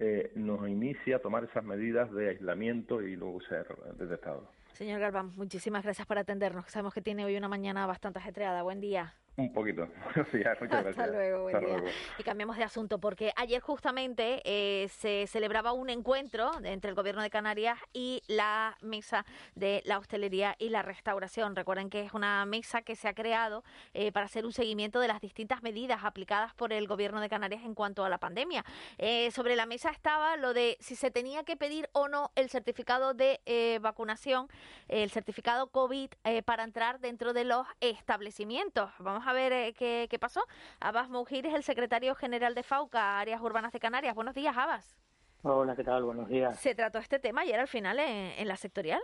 [0.00, 3.66] eh, nos inicia a tomar esas medidas de aislamiento y luego ser
[3.96, 4.50] detectado.
[4.74, 6.66] Señor Galván, muchísimas gracias por atendernos.
[6.68, 8.64] Sabemos que tiene hoy una mañana bastante ajetreada.
[8.64, 9.14] Buen día.
[9.36, 9.88] Un poquito.
[10.16, 10.72] Muchas gracias.
[10.86, 11.78] Hasta luego, buen Hasta día.
[11.78, 11.94] luego.
[12.18, 17.20] Y cambiamos de asunto porque ayer justamente eh, se celebraba un encuentro entre el Gobierno
[17.20, 19.26] de Canarias y la mesa
[19.56, 21.56] de la hostelería y la restauración.
[21.56, 25.08] Recuerden que es una mesa que se ha creado eh, para hacer un seguimiento de
[25.08, 28.64] las distintas medidas aplicadas por el Gobierno de Canarias en cuanto a la pandemia.
[28.98, 32.50] Eh, sobre la mesa estaba lo de si se tenía que pedir o no el
[32.50, 34.48] certificado de eh, vacunación,
[34.88, 38.90] el certificado COVID eh, para entrar dentro de los establecimientos.
[38.98, 40.42] Vamos a ver eh, qué, qué pasó.
[40.80, 44.14] Abbas Moujir es el secretario general de FAUCA, Áreas Urbanas de Canarias.
[44.14, 44.96] Buenos días, Abbas.
[45.42, 46.04] Hola, ¿qué tal?
[46.04, 46.58] Buenos días.
[46.60, 49.00] ¿Se trató este tema ayer al final en, en la sectorial?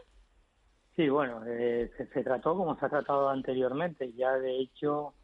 [0.97, 4.13] Sí, bueno, eh, se, se trató como se ha tratado anteriormente.
[4.15, 5.15] Ya, de hecho,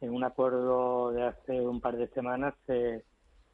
[0.00, 3.04] en un acuerdo de hace un par de semanas se,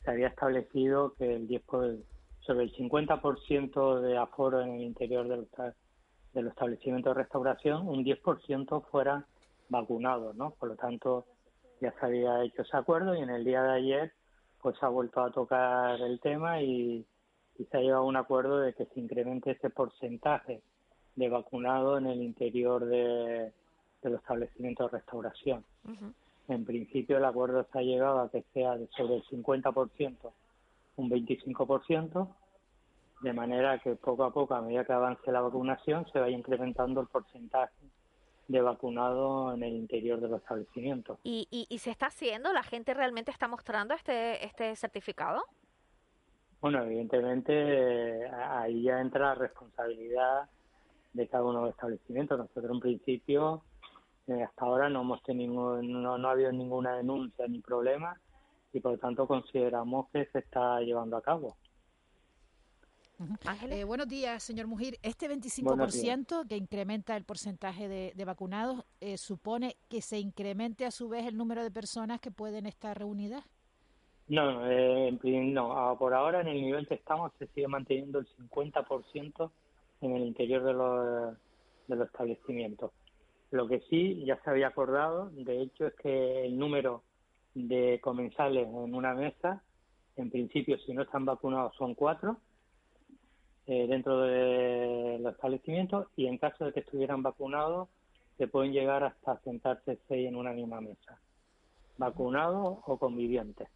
[0.04, 1.96] se había establecido que el 10 por-
[2.40, 5.48] sobre el 50% de aforo en el interior de los,
[6.32, 9.26] de los establecimientos de restauración, un 10% fueran
[9.70, 10.50] vacunados, ¿no?
[10.50, 11.24] Por lo tanto,
[11.80, 14.12] ya se había hecho ese acuerdo y en el día de ayer
[14.60, 17.06] pues se ha vuelto a tocar el tema y,
[17.58, 20.60] y se ha llegado a un acuerdo de que se incremente ese porcentaje
[21.16, 23.52] de vacunados en el interior de,
[24.02, 25.64] de los establecimientos de restauración.
[26.48, 30.32] En principio el acuerdo se ha llegado a que sea de sobre el 50%,
[30.96, 32.28] un 25%,
[33.22, 37.00] de manera que poco a poco, a medida que avance la vacunación, se vaya incrementando
[37.00, 37.89] el porcentaje
[38.50, 41.18] de vacunados en el interior de los establecimientos.
[41.22, 42.52] ¿Y, y, y se está haciendo?
[42.52, 45.44] ¿La gente realmente está mostrando este, este certificado?
[46.60, 50.50] Bueno, evidentemente ahí ya entra la responsabilidad
[51.12, 52.38] de cada uno de los establecimientos.
[52.38, 53.62] Nosotros en principio
[54.26, 58.20] eh, hasta ahora no hemos tenido no, no ha habido ninguna denuncia ni problema
[58.72, 61.56] y por lo tanto consideramos que se está llevando a cabo.
[63.68, 64.98] Eh, buenos días, señor Mujir.
[65.02, 70.86] Este Buenos 25% que incrementa el porcentaje de, de vacunados eh, supone que se incremente
[70.86, 73.44] a su vez el número de personas que pueden estar reunidas.
[74.28, 79.50] No, eh, no, por ahora en el nivel que estamos se sigue manteniendo el 50%
[80.00, 81.36] en el interior de los,
[81.88, 82.90] de los establecimientos.
[83.50, 87.02] Lo que sí ya se había acordado, de hecho, es que el número
[87.54, 89.62] de comensales en una mesa,
[90.16, 92.38] en principio, si no están vacunados, son cuatro
[93.70, 97.88] eh, dentro de los establecimientos y en caso de que estuvieran vacunados,
[98.38, 101.20] se pueden llegar hasta sentarse seis en una misma mesa,
[101.98, 103.68] vacunados o convivientes.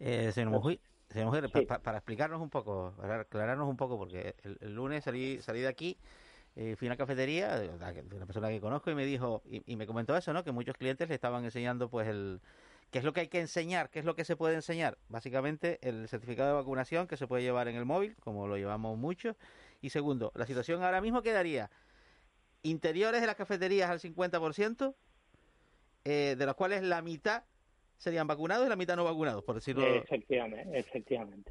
[0.00, 4.74] Eh, señor pa- pa- para explicarnos un poco, para aclararnos un poco, porque el, el
[4.74, 5.98] lunes salí, salí de aquí,
[6.56, 7.70] eh, fui a una cafetería de
[8.16, 10.44] una persona que conozco y me dijo, y, y me comentó eso, ¿no?
[10.44, 12.40] Que muchos clientes le estaban enseñando, pues, el
[12.92, 14.98] qué es lo que hay que enseñar, qué es lo que se puede enseñar.
[15.08, 18.98] Básicamente, el certificado de vacunación que se puede llevar en el móvil, como lo llevamos
[18.98, 19.34] mucho.
[19.80, 21.70] Y segundo, la situación ahora mismo quedaría
[22.62, 24.94] interiores de las cafeterías al 50%,
[26.04, 27.44] eh, de los cuales la mitad
[27.96, 29.86] serían vacunados y la mitad no vacunados, por decirlo.
[29.86, 31.50] Efectivamente, efectivamente.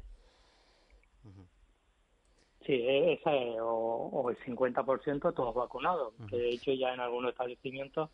[2.64, 3.66] Sí, e- esa es, o,
[4.12, 8.10] o el 50% todos vacunados, que de hecho ya en algunos establecimientos,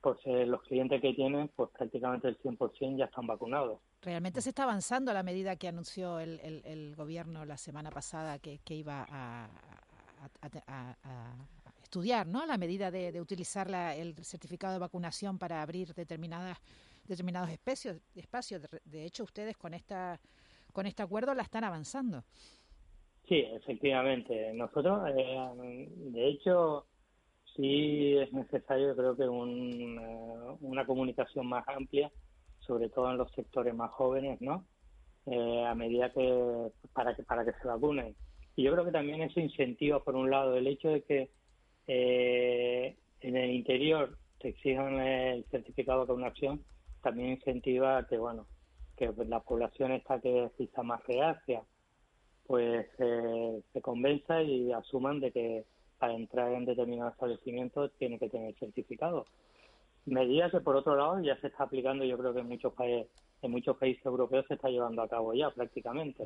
[0.00, 3.80] por ser los clientes que tienen, pues prácticamente el 100% ya están vacunados.
[4.02, 7.90] Realmente se está avanzando a la medida que anunció el, el- el gobierno la semana
[7.90, 11.34] pasada que, que iba a, a- a- a-
[11.82, 12.44] estudiar, ¿no?
[12.44, 16.58] La medida de, de utilizar la- el certificado de vacunación para abrir determinadas
[17.06, 17.96] determinados espacios.
[18.14, 18.60] espacios.
[18.60, 20.20] De, de hecho, ustedes con esta
[20.74, 22.22] con este acuerdo la están avanzando.
[23.26, 24.52] Sí, efectivamente.
[24.52, 26.86] Nosotros, eh, de hecho,
[27.58, 32.10] sí es necesario, creo que un, eh, una comunicación más amplia,
[32.60, 34.64] sobre todo en los sectores más jóvenes, ¿no?
[35.26, 38.14] Eh, a medida que para que para que se vacunen.
[38.54, 41.30] Y yo creo que también eso incentiva, por un lado, el hecho de que
[41.88, 46.64] eh, en el interior te exijan el certificado de vacunación,
[47.02, 48.46] también incentiva que, bueno,
[48.96, 51.62] que la población esta que quizá más reacia,
[52.46, 55.64] pues eh, se convenza y asuman de que
[55.98, 59.24] para entrar en determinados establecimientos tiene que tener certificado.
[60.06, 63.08] Medida que por otro lado ya se está aplicando, yo creo que en muchos países,
[63.42, 66.24] en muchos países europeos se está llevando a cabo ya prácticamente.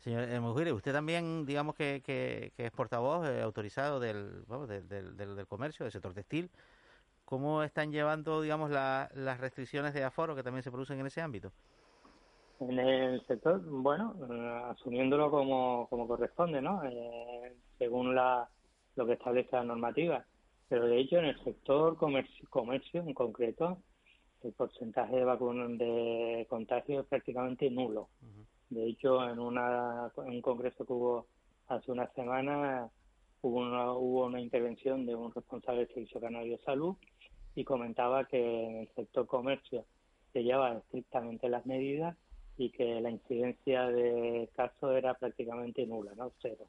[0.00, 4.44] Señor Mujire, usted también, digamos que, que, es portavoz eh, autorizado del,
[4.88, 6.50] del, comercio, del sector textil.
[7.26, 11.20] ¿Cómo están llevando, digamos, la- las restricciones de aforo que también se producen en ese
[11.20, 11.52] ámbito?
[12.60, 16.84] En el sector, bueno, eh, asumiéndolo como, como corresponde, ¿no?
[16.84, 18.48] Eh, según la,
[18.96, 20.26] lo que establece la normativa.
[20.68, 23.78] Pero de hecho, en el sector comercio, comercio en concreto,
[24.42, 28.10] el porcentaje de, vacun de contagio es prácticamente nulo.
[28.68, 31.26] De hecho, en, una, en un congreso que hubo
[31.68, 32.90] hace una semana,
[33.40, 36.94] hubo una, hubo una intervención de un responsable del Servicio Canario de Salud
[37.54, 39.86] y comentaba que en el sector comercio
[40.32, 42.16] se llevaban estrictamente las medidas
[42.60, 46.30] y que la incidencia de casos era prácticamente nula, ¿no?
[46.42, 46.66] Cero.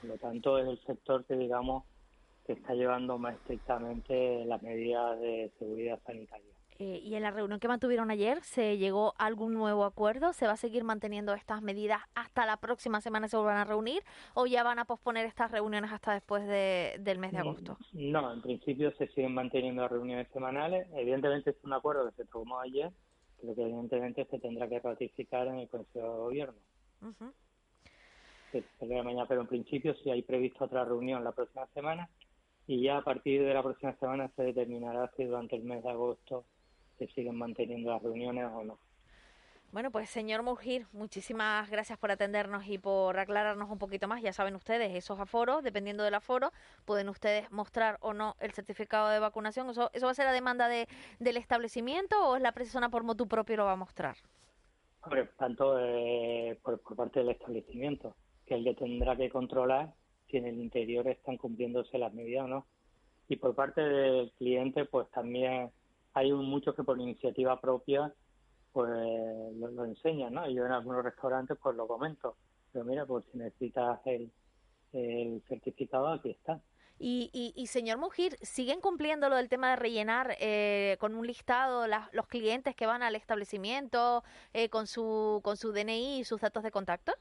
[0.00, 1.82] Por lo tanto, es el sector que, digamos,
[2.46, 6.46] que está llevando más estrictamente las medidas de seguridad sanitaria.
[6.78, 10.32] Eh, y en la reunión que mantuvieron ayer, ¿se llegó a algún nuevo acuerdo?
[10.32, 14.02] ¿Se va a seguir manteniendo estas medidas hasta la próxima semana se vuelvan a reunir?
[14.34, 17.76] ¿O ya van a posponer estas reuniones hasta después de- del mes de agosto?
[17.92, 20.86] No, en principio se siguen manteniendo reuniones semanales.
[20.94, 22.90] Evidentemente es un acuerdo que se tomó ayer,
[23.44, 26.58] pero que evidentemente se tendrá que ratificar en el Consejo de Gobierno.
[28.50, 32.08] Se celebra mañana, pero en principio sí hay previsto otra reunión la próxima semana
[32.66, 35.90] y ya a partir de la próxima semana se determinará si durante el mes de
[35.90, 36.44] agosto
[36.98, 38.78] se siguen manteniendo las reuniones o no.
[39.74, 44.22] Bueno, pues señor Mujir, muchísimas gracias por atendernos y por aclararnos un poquito más.
[44.22, 46.52] Ya saben ustedes, esos aforos, dependiendo del aforo,
[46.84, 49.68] pueden ustedes mostrar o no el certificado de vacunación.
[49.68, 50.86] ¿Eso, eso va a ser a demanda de,
[51.18, 54.14] del establecimiento o es la persona por motu propio lo va a mostrar?
[55.02, 58.14] Hombre, tanto eh, por, por parte del establecimiento,
[58.46, 59.92] que él le tendrá que controlar
[60.30, 62.66] si en el interior están cumpliéndose las medidas o no.
[63.28, 65.72] Y por parte del cliente, pues también
[66.12, 68.14] hay muchos que por iniciativa propia
[68.74, 68.90] pues
[69.56, 70.50] lo, lo enseñan, ¿no?
[70.50, 72.36] Yo en algunos restaurantes pues lo comento.
[72.72, 74.32] Pero mira, pues si necesitas el,
[74.92, 76.60] el certificado, aquí está.
[76.98, 81.26] Y, y, y, señor Mujir, ¿siguen cumpliendo lo del tema de rellenar eh, con un
[81.26, 84.22] listado las- los clientes que van al establecimiento
[84.52, 87.12] eh, con su con su DNI y sus datos de contacto?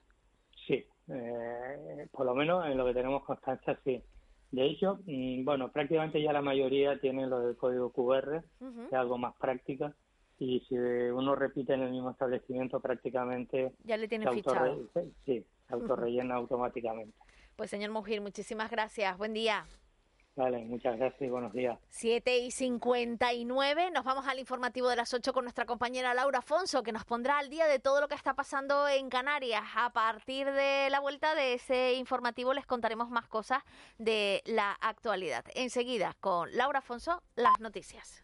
[0.68, 4.04] Sí, eh, por lo menos en lo que tenemos constancia, sí.
[4.52, 8.94] De hecho, mm, bueno, prácticamente ya la mayoría tiene lo del código QR, que es
[8.94, 9.96] algo más práctica,
[10.44, 14.90] y si uno repite en el mismo establecimiento, prácticamente Ya le tienen fichado.
[15.26, 17.16] sí, se autorrellena automáticamente.
[17.56, 19.16] Pues señor Mujir, muchísimas gracias.
[19.16, 19.64] Buen día.
[20.36, 21.78] Vale, muchas gracias y buenos días.
[21.90, 26.82] 7 y 59, nos vamos al informativo de las 8 con nuestra compañera Laura Afonso,
[26.82, 29.64] que nos pondrá al día de todo lo que está pasando en Canarias.
[29.76, 33.62] A partir de la vuelta de ese informativo les contaremos más cosas
[34.00, 35.46] de la actualidad.
[35.54, 38.23] Enseguida, con Laura Afonso, las noticias.